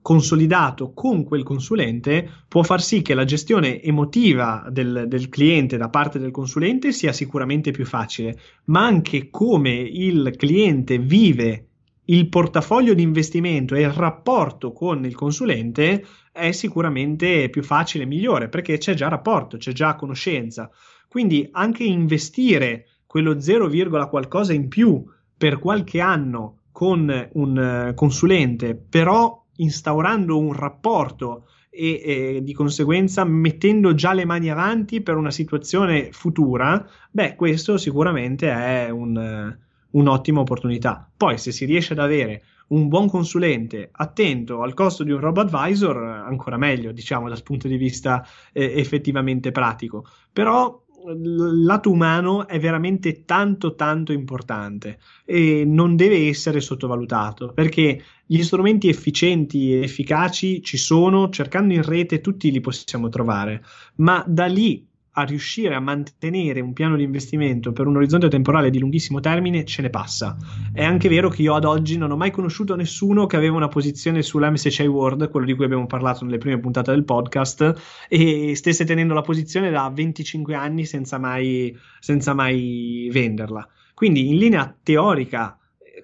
consolidato 0.00 0.92
con 0.92 1.24
quel 1.24 1.42
consulente 1.42 2.30
può 2.46 2.62
far 2.62 2.80
sì 2.80 3.02
che 3.02 3.14
la 3.14 3.24
gestione 3.24 3.82
emotiva 3.82 4.64
del, 4.70 5.06
del, 5.08 5.28
cliente 5.28 5.76
da 5.76 5.88
parte 5.88 6.20
del 6.20 6.30
consulente 6.30 6.92
sia 6.92 7.12
sicuramente 7.12 7.72
più 7.72 7.84
facile, 7.84 8.38
ma 8.66 8.86
anche 8.86 9.28
come 9.28 9.72
il 9.72 10.32
cliente 10.36 11.00
vive 11.00 11.66
il 12.06 12.28
portafoglio 12.28 12.94
di 12.94 13.02
investimento 13.02 13.74
e 13.74 13.82
il 13.82 13.92
rapporto 13.92 14.72
con 14.72 15.04
il 15.04 15.14
consulente 15.14 16.04
è 16.32 16.52
sicuramente 16.52 17.48
più 17.48 17.62
facile 17.62 18.04
e 18.04 18.06
migliore 18.06 18.48
perché 18.48 18.78
c'è 18.78 18.94
già 18.94 19.08
rapporto, 19.08 19.56
c'è 19.56 19.72
già 19.72 19.94
conoscenza. 19.94 20.70
Quindi 21.08 21.48
anche 21.52 21.84
investire 21.84 22.86
quello 23.06 23.40
0, 23.40 24.08
qualcosa 24.08 24.52
in 24.52 24.68
più 24.68 25.04
per 25.36 25.58
qualche 25.58 26.00
anno 26.00 26.60
con 26.72 27.28
un 27.32 27.88
uh, 27.88 27.94
consulente, 27.94 28.74
però 28.74 29.44
instaurando 29.56 30.38
un 30.38 30.52
rapporto 30.52 31.46
e, 31.70 32.02
e, 32.04 32.40
di 32.42 32.52
conseguenza 32.52 33.24
mettendo 33.24 33.94
già 33.94 34.12
le 34.12 34.26
mani 34.26 34.50
avanti 34.50 35.00
per 35.00 35.16
una 35.16 35.30
situazione 35.30 36.10
futura, 36.12 36.86
beh, 37.10 37.34
questo 37.34 37.78
sicuramente 37.78 38.50
è 38.50 38.90
un, 38.90 39.56
un'ottima 39.90 40.40
opportunità. 40.40 41.08
Poi, 41.16 41.38
se 41.38 41.52
si 41.52 41.64
riesce 41.64 41.92
ad 41.92 42.00
avere 42.00 42.42
un 42.68 42.88
buon 42.88 43.08
consulente 43.08 43.90
attento 43.92 44.62
al 44.62 44.74
costo 44.74 45.04
di 45.04 45.12
un 45.12 45.20
robo 45.20 45.40
advisor, 45.40 45.96
ancora 45.96 46.56
meglio, 46.56 46.92
diciamo, 46.92 47.28
dal 47.28 47.42
punto 47.42 47.68
di 47.68 47.76
vista 47.76 48.26
eh, 48.52 48.78
effettivamente 48.78 49.52
pratico. 49.52 50.06
Però 50.32 50.84
il 51.08 51.64
lato 51.64 51.90
umano 51.90 52.48
è 52.48 52.58
veramente 52.58 53.24
tanto 53.24 53.74
tanto 53.74 54.12
importante 54.12 54.98
e 55.24 55.64
non 55.64 55.94
deve 55.94 56.26
essere 56.26 56.60
sottovalutato 56.60 57.52
perché 57.52 58.02
gli 58.26 58.42
strumenti 58.42 58.88
efficienti 58.88 59.72
e 59.72 59.82
efficaci 59.82 60.62
ci 60.62 60.76
sono, 60.76 61.28
cercando 61.28 61.74
in 61.74 61.82
rete 61.82 62.20
tutti 62.20 62.50
li 62.50 62.60
possiamo 62.60 63.08
trovare, 63.08 63.62
ma 63.96 64.24
da 64.26 64.46
lì 64.46 64.84
a 65.18 65.22
riuscire 65.22 65.74
a 65.74 65.80
mantenere 65.80 66.60
un 66.60 66.74
piano 66.74 66.94
di 66.94 67.02
investimento 67.02 67.72
per 67.72 67.86
un 67.86 67.96
orizzonte 67.96 68.28
temporale 68.28 68.68
di 68.68 68.78
lunghissimo 68.78 69.18
termine 69.18 69.64
ce 69.64 69.80
ne 69.80 69.88
passa. 69.88 70.36
È 70.72 70.84
anche 70.84 71.08
vero 71.08 71.30
che 71.30 71.40
io 71.40 71.54
ad 71.54 71.64
oggi 71.64 71.96
non 71.96 72.10
ho 72.10 72.16
mai 72.16 72.30
conosciuto 72.30 72.76
nessuno 72.76 73.24
che 73.24 73.36
aveva 73.36 73.56
una 73.56 73.68
posizione 73.68 74.20
sull'MSCI 74.20 74.86
World, 74.86 75.30
quello 75.30 75.46
di 75.46 75.54
cui 75.54 75.64
abbiamo 75.64 75.86
parlato 75.86 76.22
nelle 76.24 76.36
prime 76.36 76.58
puntate 76.58 76.90
del 76.90 77.04
podcast, 77.04 78.06
e 78.10 78.54
stesse 78.56 78.84
tenendo 78.84 79.14
la 79.14 79.22
posizione 79.22 79.70
da 79.70 79.90
25 79.92 80.54
anni 80.54 80.84
senza 80.84 81.18
mai, 81.18 81.74
senza 81.98 82.34
mai 82.34 83.08
venderla. 83.10 83.66
Quindi 83.94 84.28
in 84.28 84.36
linea 84.36 84.76
teorica 84.82 85.58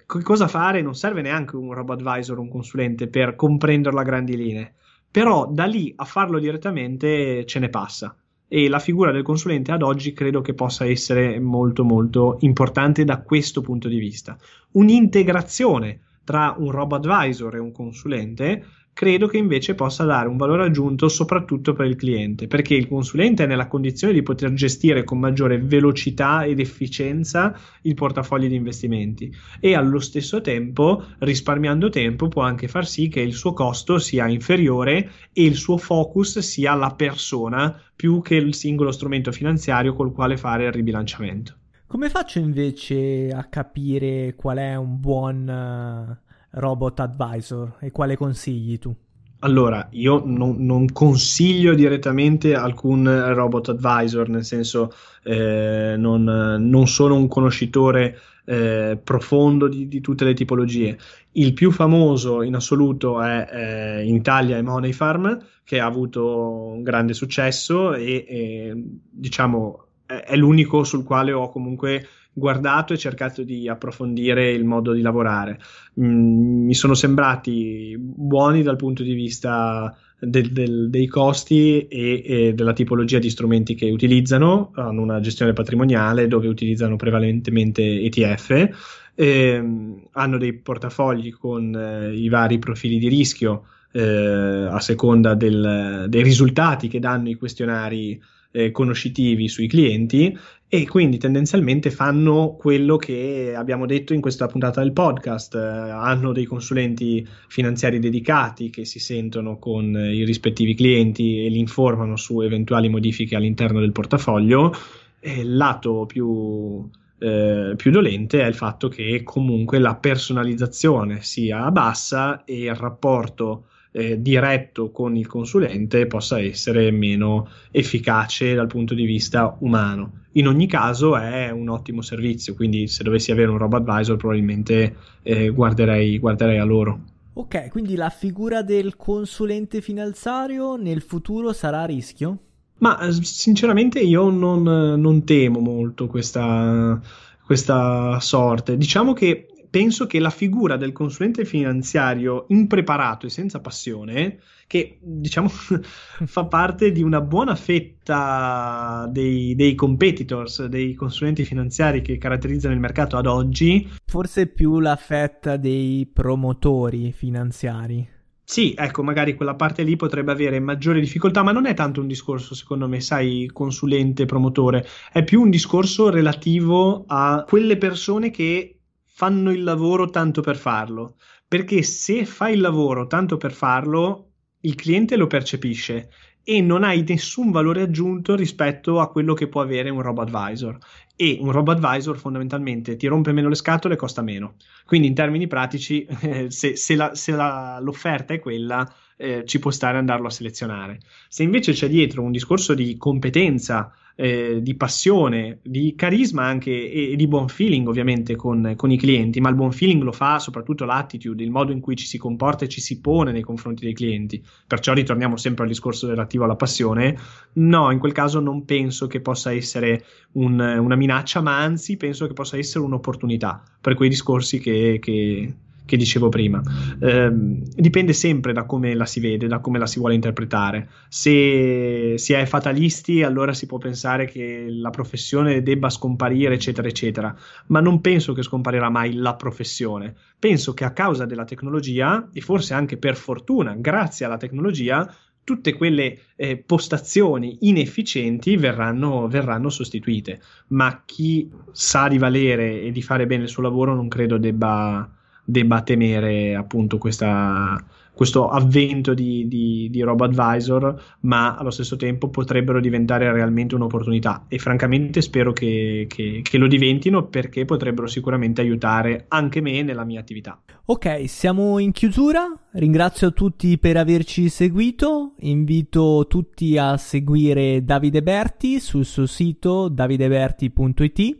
cosa 0.07 0.47
fare 0.47 0.81
non 0.81 0.95
serve 0.95 1.21
neanche 1.21 1.55
un 1.55 1.71
robo 1.71 1.93
advisor, 1.93 2.39
un 2.39 2.49
consulente 2.49 3.07
per 3.07 3.35
comprenderlo 3.35 3.99
a 3.99 4.03
grandi 4.03 4.35
linee. 4.35 4.73
Però 5.11 5.45
da 5.45 5.65
lì 5.65 5.93
a 5.95 6.05
farlo 6.05 6.39
direttamente 6.39 7.45
ce 7.45 7.59
ne 7.59 7.69
passa 7.69 8.17
e 8.55 8.69
la 8.69 8.77
figura 8.77 9.11
del 9.11 9.23
consulente 9.23 9.71
ad 9.71 9.81
oggi 9.81 10.13
credo 10.13 10.41
che 10.41 10.53
possa 10.53 10.85
essere 10.85 11.39
molto 11.39 11.83
molto 11.83 12.37
importante 12.41 13.03
da 13.03 13.19
questo 13.23 13.61
punto 13.61 13.87
di 13.87 13.97
vista. 13.97 14.37
Un'integrazione 14.73 16.01
tra 16.23 16.53
un 16.59 16.69
robo 16.69 16.95
advisor 16.95 17.55
e 17.55 17.59
un 17.59 17.71
consulente 17.71 18.63
credo 18.93 19.27
che 19.27 19.37
invece 19.37 19.75
possa 19.75 20.05
dare 20.05 20.29
un 20.29 20.37
valore 20.37 20.63
aggiunto 20.63 21.09
soprattutto 21.09 21.73
per 21.73 21.87
il 21.87 21.95
cliente, 21.95 22.47
perché 22.47 22.75
il 22.75 22.87
consulente 22.87 23.43
è 23.43 23.47
nella 23.47 23.67
condizione 23.67 24.13
di 24.13 24.21
poter 24.21 24.53
gestire 24.53 25.03
con 25.03 25.19
maggiore 25.19 25.57
velocità 25.57 26.45
ed 26.45 26.59
efficienza 26.59 27.57
il 27.81 27.95
portafoglio 27.95 28.47
di 28.47 28.55
investimenti 28.55 29.33
e 29.59 29.75
allo 29.75 29.99
stesso 29.99 30.41
tempo, 30.41 31.03
risparmiando 31.19 31.89
tempo, 31.89 32.27
può 32.27 32.43
anche 32.43 32.67
far 32.67 32.85
sì 32.85 33.07
che 33.09 33.21
il 33.21 33.33
suo 33.33 33.53
costo 33.53 33.97
sia 33.97 34.27
inferiore 34.27 35.11
e 35.33 35.43
il 35.43 35.55
suo 35.55 35.77
focus 35.77 36.39
sia 36.39 36.75
la 36.75 36.93
persona 36.95 37.81
più 37.95 38.21
che 38.21 38.35
il 38.35 38.53
singolo 38.53 38.91
strumento 38.91 39.31
finanziario 39.31 39.93
col 39.93 40.11
quale 40.13 40.37
fare 40.37 40.65
il 40.65 40.71
ribilanciamento. 40.71 41.55
Come 41.87 42.09
faccio 42.09 42.39
invece 42.39 43.29
a 43.29 43.43
capire 43.45 44.33
qual 44.35 44.57
è 44.57 44.75
un 44.75 44.99
buon 44.99 46.21
robot 46.53 46.99
advisor 46.99 47.75
e 47.79 47.91
quale 47.91 48.15
consigli 48.15 48.79
tu? 48.79 48.95
Allora, 49.39 49.89
io 49.91 50.21
non, 50.25 50.55
non, 50.59 50.89
consiglio 50.93 51.73
direttamente 51.73 52.55
alcun 52.55 53.33
robot 53.33 53.69
advisor, 53.69 54.29
nel 54.29 54.45
senso 54.45 54.93
eh, 55.21 55.95
non, 55.97 56.23
non, 56.23 56.87
sono 56.87 57.15
un 57.15 57.27
conoscitore 57.27 58.17
eh, 58.45 58.97
profondo 59.03 59.67
di, 59.67 59.89
di, 59.89 59.99
tutte 59.99 60.23
le 60.23 60.33
tipologie. 60.33 60.97
Il 61.33 61.51
più 61.51 61.71
famoso 61.71 62.41
in 62.41 62.55
assoluto 62.55 63.21
è 63.21 63.49
eh, 63.51 64.05
in 64.05 64.15
Italia 64.15 64.55
è 64.55 64.61
Money 64.61 64.93
Farm, 64.93 65.37
che 65.65 65.81
ha 65.81 65.85
avuto 65.85 66.67
un 66.67 66.81
grande 66.81 67.13
successo 67.13 67.93
e, 67.93 68.25
e 68.25 68.83
diciamo 69.09 69.87
è, 70.05 70.13
è 70.13 70.35
l'unico 70.35 70.83
sul 70.83 71.03
quale 71.03 71.31
ho 71.31 71.49
comunque 71.49 72.07
guardato 72.33 72.93
e 72.93 72.97
cercato 72.97 73.43
di 73.43 73.69
approfondire 73.69 74.51
il 74.51 74.65
modo 74.65 74.91
di 74.91 75.01
lavorare. 75.01 75.59
Mm, 76.01 76.65
mi 76.65 76.73
sono 76.73 76.95
sembrati 76.95 77.95
buoni 77.97 78.63
dal 78.63 78.75
punto 78.75 79.03
di 79.03 79.13
vista 79.13 79.95
del, 80.19 80.51
del, 80.51 80.89
dei 80.89 81.07
costi 81.07 81.87
e, 81.87 82.23
e, 82.25 82.53
della 82.53 82.73
tipologia 82.73 83.19
di 83.19 83.29
strumenti 83.29 83.75
che 83.75 83.91
utilizzano. 83.91 84.71
Hanno 84.75 85.01
una 85.01 85.19
gestione 85.19 85.53
patrimoniale 85.53 86.27
dove 86.27 86.47
utilizzano 86.47 86.95
prevalentemente 86.95 87.81
ETF. 87.83 88.69
Eh, 89.15 89.63
hanno 90.11 90.37
dei 90.37 90.53
portafogli 90.53 91.31
con 91.31 91.75
eh, 91.75 92.15
i 92.15 92.29
vari 92.29 92.57
profili 92.57 92.97
di 92.97 93.09
rischio 93.09 93.65
eh, 93.91 94.67
a 94.69 94.79
seconda 94.79 95.35
del, 95.35 96.05
dei 96.09 96.23
risultati 96.23 96.87
che 96.87 96.99
danno 96.99 97.29
i 97.29 97.35
questionari 97.35 98.19
eh, 98.53 98.71
conoscitivi 98.71 99.49
sui 99.49 99.67
clienti 99.67 100.37
e 100.67 100.87
quindi 100.87 101.17
tendenzialmente 101.17 101.91
fanno 101.91 102.55
quello 102.57 102.97
che 102.97 103.53
abbiamo 103.55 103.85
detto 103.85 104.13
in 104.13 104.21
questa 104.21 104.47
puntata 104.47 104.81
del 104.81 104.93
podcast. 104.93 105.55
Eh, 105.55 105.59
hanno 105.59 106.31
dei 106.31 106.45
consulenti 106.45 107.27
finanziari 107.47 107.99
dedicati 107.99 108.69
che 108.69 108.85
si 108.85 108.99
sentono 108.99 109.57
con 109.59 109.95
i 109.95 110.23
rispettivi 110.23 110.73
clienti 110.75 111.45
e 111.45 111.49
li 111.49 111.59
informano 111.59 112.15
su 112.15 112.41
eventuali 112.41 112.89
modifiche 112.89 113.35
all'interno 113.35 113.79
del 113.79 113.91
portafoglio. 113.91 114.73
Il 115.21 115.55
lato 115.55 116.05
più, 116.05 116.87
eh, 117.19 117.73
più 117.75 117.91
dolente 117.91 118.41
è 118.41 118.47
il 118.47 118.55
fatto 118.55 118.87
che 118.87 119.21
comunque 119.23 119.79
la 119.79 119.95
personalizzazione 119.95 121.21
sia 121.21 121.69
bassa 121.71 122.43
e 122.45 122.63
il 122.63 122.75
rapporto 122.75 123.65
eh, 123.93 124.21
diretto 124.21 124.91
con 124.91 125.15
il 125.15 125.27
consulente 125.27 126.07
possa 126.07 126.41
essere 126.41 126.91
meno 126.91 127.47
efficace 127.71 128.55
dal 128.55 128.67
punto 128.67 128.93
di 128.93 129.05
vista 129.05 129.55
umano. 129.59 130.21
In 130.33 130.47
ogni 130.47 130.67
caso 130.67 131.15
è 131.15 131.51
un 131.51 131.69
ottimo 131.69 132.01
servizio, 132.01 132.55
quindi 132.55 132.87
se 132.87 133.03
dovessi 133.03 133.31
avere 133.31 133.51
un 133.51 133.59
robo 133.59 133.77
advisor 133.77 134.17
probabilmente 134.17 134.95
eh, 135.21 135.49
guarderei, 135.49 136.17
guarderei 136.17 136.57
a 136.57 136.63
loro. 136.63 136.99
Ok, 137.35 137.69
quindi 137.69 137.95
la 137.95 138.09
figura 138.09 138.61
del 138.61 138.95
consulente 138.95 139.81
finanziario 139.81 140.75
nel 140.75 141.01
futuro 141.01 141.53
sarà 141.53 141.81
a 141.81 141.85
rischio? 141.85 142.37
Ma 142.79 143.11
sinceramente 143.11 143.99
io 143.99 144.29
non, 144.29 144.63
non 144.63 145.23
temo 145.23 145.59
molto 145.59 146.07
questa, 146.07 146.99
questa 147.45 148.19
sorte. 148.19 148.75
Diciamo 148.75 149.13
che 149.13 149.52
penso 149.73 150.05
che 150.05 150.19
la 150.19 150.29
figura 150.29 150.77
del 150.77 150.91
consulente 150.91 151.45
finanziario 151.45 152.45
impreparato 152.49 153.25
e 153.25 153.31
senza 153.31 153.59
passione, 153.59 154.37
che 154.67 154.99
diciamo 155.01 155.49
fa 156.27 156.45
parte 156.45 156.91
di 156.91 157.01
una 157.01 157.21
buona 157.21 157.55
fetta 157.55 159.09
dei, 159.09 159.55
dei, 159.55 159.73
competitors, 159.73 160.65
dei 160.65 160.93
consulenti 160.93 161.43
finanziari 161.43 162.03
che 162.03 162.19
caratterizzano 162.19 162.75
il 162.75 162.79
mercato 162.79 163.17
ad 163.17 163.25
oggi. 163.25 163.89
Forse 164.05 164.45
più 164.45 164.79
la 164.79 164.95
fetta 164.95 165.57
dei 165.57 166.07
promotori 166.13 167.11
finanziari. 167.11 168.07
Sì, 168.45 168.75
ecco, 168.77 169.01
magari 169.01 169.33
quella 169.33 169.55
parte 169.55 169.81
lì 169.81 169.95
potrebbe 169.95 170.31
avere 170.31 170.59
maggiore 170.59 170.99
difficoltà, 170.99 171.41
ma 171.41 171.51
non 171.51 171.65
è 171.65 171.73
tanto 171.73 172.01
un 172.01 172.07
discorso, 172.07 172.53
secondo 172.53 172.87
me, 172.87 172.99
sai, 172.99 173.49
consulente, 173.51 174.25
promotore, 174.25 174.85
è 175.11 175.23
più 175.23 175.41
un 175.41 175.49
discorso 175.49 176.11
relativo 176.11 177.05
a 177.07 177.43
quelle 177.47 177.77
persone 177.77 178.29
che 178.29 178.72
fanno 179.15 179.51
il 179.51 179.63
lavoro 179.63 180.09
tanto 180.09 180.41
per 180.41 180.57
farlo, 180.57 181.17
perché 181.47 181.83
se 181.83 182.25
fai 182.25 182.53
il 182.53 182.61
lavoro 182.61 183.05
tanto 183.05 183.37
per 183.37 183.53
farlo, 183.53 184.31
il 184.61 184.73
cliente 184.73 185.17
lo 185.17 185.27
percepisce 185.27 186.09
e 186.43 186.61
non 186.61 186.83
hai 186.83 187.05
nessun 187.07 187.51
valore 187.51 187.83
aggiunto 187.83 188.35
rispetto 188.35 188.99
a 188.99 189.09
quello 189.09 189.35
che 189.35 189.47
può 189.47 189.61
avere 189.61 189.91
un 189.91 190.01
robo 190.01 190.21
advisor. 190.21 190.77
E 191.15 191.37
un 191.39 191.51
robo 191.51 191.71
advisor 191.71 192.17
fondamentalmente 192.17 192.95
ti 192.95 193.05
rompe 193.05 193.31
meno 193.33 193.49
le 193.49 193.55
scatole 193.55 193.93
e 193.93 193.97
costa 193.97 194.23
meno. 194.23 194.55
Quindi 194.83 195.07
in 195.07 195.13
termini 195.13 195.45
pratici 195.45 196.07
se, 196.49 196.75
se, 196.75 196.95
la, 196.95 197.13
se 197.13 197.31
la, 197.33 197.79
l'offerta 197.79 198.33
è 198.33 198.39
quella 198.39 198.91
eh, 199.15 199.43
ci 199.45 199.59
può 199.59 199.69
stare 199.69 199.99
andarlo 199.99 200.25
a 200.25 200.31
selezionare. 200.31 200.99
Se 201.29 201.43
invece 201.43 201.71
c'è 201.73 201.87
dietro 201.87 202.23
un 202.23 202.31
discorso 202.31 202.73
di 202.73 202.97
competenza 202.97 203.93
eh, 204.15 204.59
di 204.61 204.75
passione, 204.75 205.59
di 205.63 205.95
carisma 205.95 206.43
anche 206.43 206.71
e, 206.71 207.11
e 207.11 207.15
di 207.15 207.27
buon 207.27 207.47
feeling 207.47 207.87
ovviamente 207.87 208.35
con, 208.35 208.73
con, 208.75 208.91
i 208.91 208.97
clienti, 208.97 209.41
ma 209.41 209.49
il 209.49 209.55
buon 209.55 209.71
feeling 209.71 210.01
lo 210.03 210.11
fa 210.11 210.39
soprattutto 210.39 210.85
l'attitude, 210.85 211.43
il 211.43 211.51
modo 211.51 211.71
in 211.71 211.79
cui 211.79 211.95
ci 211.95 212.05
si 212.05 212.17
comporta 212.17 212.65
e 212.65 212.69
ci 212.69 212.81
si 212.81 212.99
pone 213.01 213.31
nei 213.31 213.41
confronti 213.41 213.83
dei 213.83 213.93
clienti. 213.93 214.43
Perciò 214.67 214.93
ritorniamo 214.93 215.37
sempre 215.37 215.63
al 215.63 215.69
discorso 215.69 216.07
relativo 216.07 216.43
alla 216.43 216.55
passione. 216.55 217.17
No, 217.53 217.91
in 217.91 217.99
quel 217.99 218.11
caso 218.11 218.39
non 218.39 218.65
penso 218.65 219.07
che 219.07 219.21
possa 219.21 219.51
essere 219.51 220.05
un, 220.33 220.59
una 220.59 220.95
minaccia, 220.95 221.41
ma 221.41 221.57
anzi 221.59 221.97
penso 221.97 222.27
che 222.27 222.33
possa 222.33 222.57
essere 222.57 222.83
un'opportunità 222.83 223.63
per 223.81 223.95
quei 223.95 224.09
discorsi 224.09 224.59
che, 224.59 224.99
che 225.01 225.53
che 225.85 225.97
dicevo 225.97 226.29
prima. 226.29 226.61
Eh, 226.99 227.29
dipende 227.31 228.13
sempre 228.13 228.53
da 228.53 228.63
come 228.63 228.93
la 228.95 229.05
si 229.05 229.19
vede, 229.19 229.47
da 229.47 229.59
come 229.59 229.79
la 229.79 229.85
si 229.85 229.99
vuole 229.99 230.15
interpretare. 230.15 230.89
Se 231.09 232.15
si 232.17 232.33
è 232.33 232.45
fatalisti, 232.45 233.23
allora 233.23 233.53
si 233.53 233.65
può 233.65 233.77
pensare 233.77 234.25
che 234.25 234.67
la 234.69 234.89
professione 234.89 235.61
debba 235.61 235.89
scomparire, 235.89 236.55
eccetera, 236.55 236.87
eccetera. 236.87 237.35
Ma 237.67 237.79
non 237.79 238.01
penso 238.01 238.33
che 238.33 238.43
scomparirà 238.43 238.89
mai 238.89 239.13
la 239.13 239.35
professione. 239.35 240.13
Penso 240.39 240.73
che 240.73 240.85
a 240.85 240.91
causa 240.91 241.25
della 241.25 241.45
tecnologia, 241.45 242.29
e 242.33 242.41
forse 242.41 242.73
anche 242.73 242.97
per 242.97 243.15
fortuna, 243.15 243.75
grazie 243.75 244.25
alla 244.25 244.37
tecnologia, 244.37 245.13
tutte 245.43 245.73
quelle 245.73 246.19
eh, 246.35 246.57
postazioni 246.57 247.57
inefficienti 247.61 248.55
verranno, 248.55 249.27
verranno, 249.27 249.69
sostituite. 249.69 250.39
Ma 250.67 251.03
chi 251.05 251.51
sa 251.71 252.07
di 252.07 252.17
valere 252.17 252.81
e 252.81 252.91
di 252.91 253.01
fare 253.01 253.25
bene 253.25 253.43
il 253.43 253.49
suo 253.49 253.61
lavoro 253.61 253.93
non 253.93 254.07
credo 254.07 254.37
debba 254.37 255.09
debba 255.43 255.81
temere 255.81 256.55
appunto 256.55 256.97
questa, 256.97 257.83
questo 258.13 258.47
avvento 258.47 259.13
di, 259.13 259.47
di, 259.47 259.89
di 259.89 260.01
advisor, 260.01 261.01
ma 261.21 261.55
allo 261.55 261.71
stesso 261.71 261.95
tempo 261.95 262.29
potrebbero 262.29 262.79
diventare 262.79 263.31
realmente 263.31 263.75
un'opportunità 263.75 264.45
e 264.47 264.59
francamente 264.59 265.21
spero 265.21 265.51
che, 265.51 266.05
che, 266.07 266.41
che, 266.43 266.57
lo 266.57 266.67
diventino 266.67 267.25
perché 267.25 267.65
potrebbero 267.65 268.07
sicuramente 268.07 268.61
aiutare 268.61 269.25
anche 269.29 269.61
me 269.61 269.81
nella 269.81 270.03
mia 270.05 270.19
attività. 270.19 270.61
Ok, 270.85 271.27
siamo 271.27 271.79
in 271.79 271.91
chiusura, 271.91 272.47
ringrazio 272.73 273.33
tutti 273.33 273.77
per 273.79 273.97
averci 273.97 274.49
seguito, 274.49 275.33
invito 275.39 276.25
tutti 276.29 276.77
a 276.77 276.97
seguire 276.97 277.83
Davide 277.83 278.21
Berti 278.21 278.79
sul 278.79 279.05
suo 279.05 279.25
sito 279.25 279.87
davideberti.it. 279.89 281.37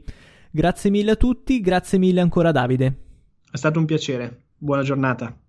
Grazie 0.50 0.89
mille 0.89 1.12
a 1.12 1.16
tutti, 1.16 1.60
grazie 1.62 1.98
mille 1.98 2.22
ancora 2.22 2.52
Davide. 2.52 3.03
È 3.54 3.58
stato 3.58 3.78
un 3.78 3.86
piacere. 3.86 4.46
Buona 4.58 4.82
giornata. 4.82 5.43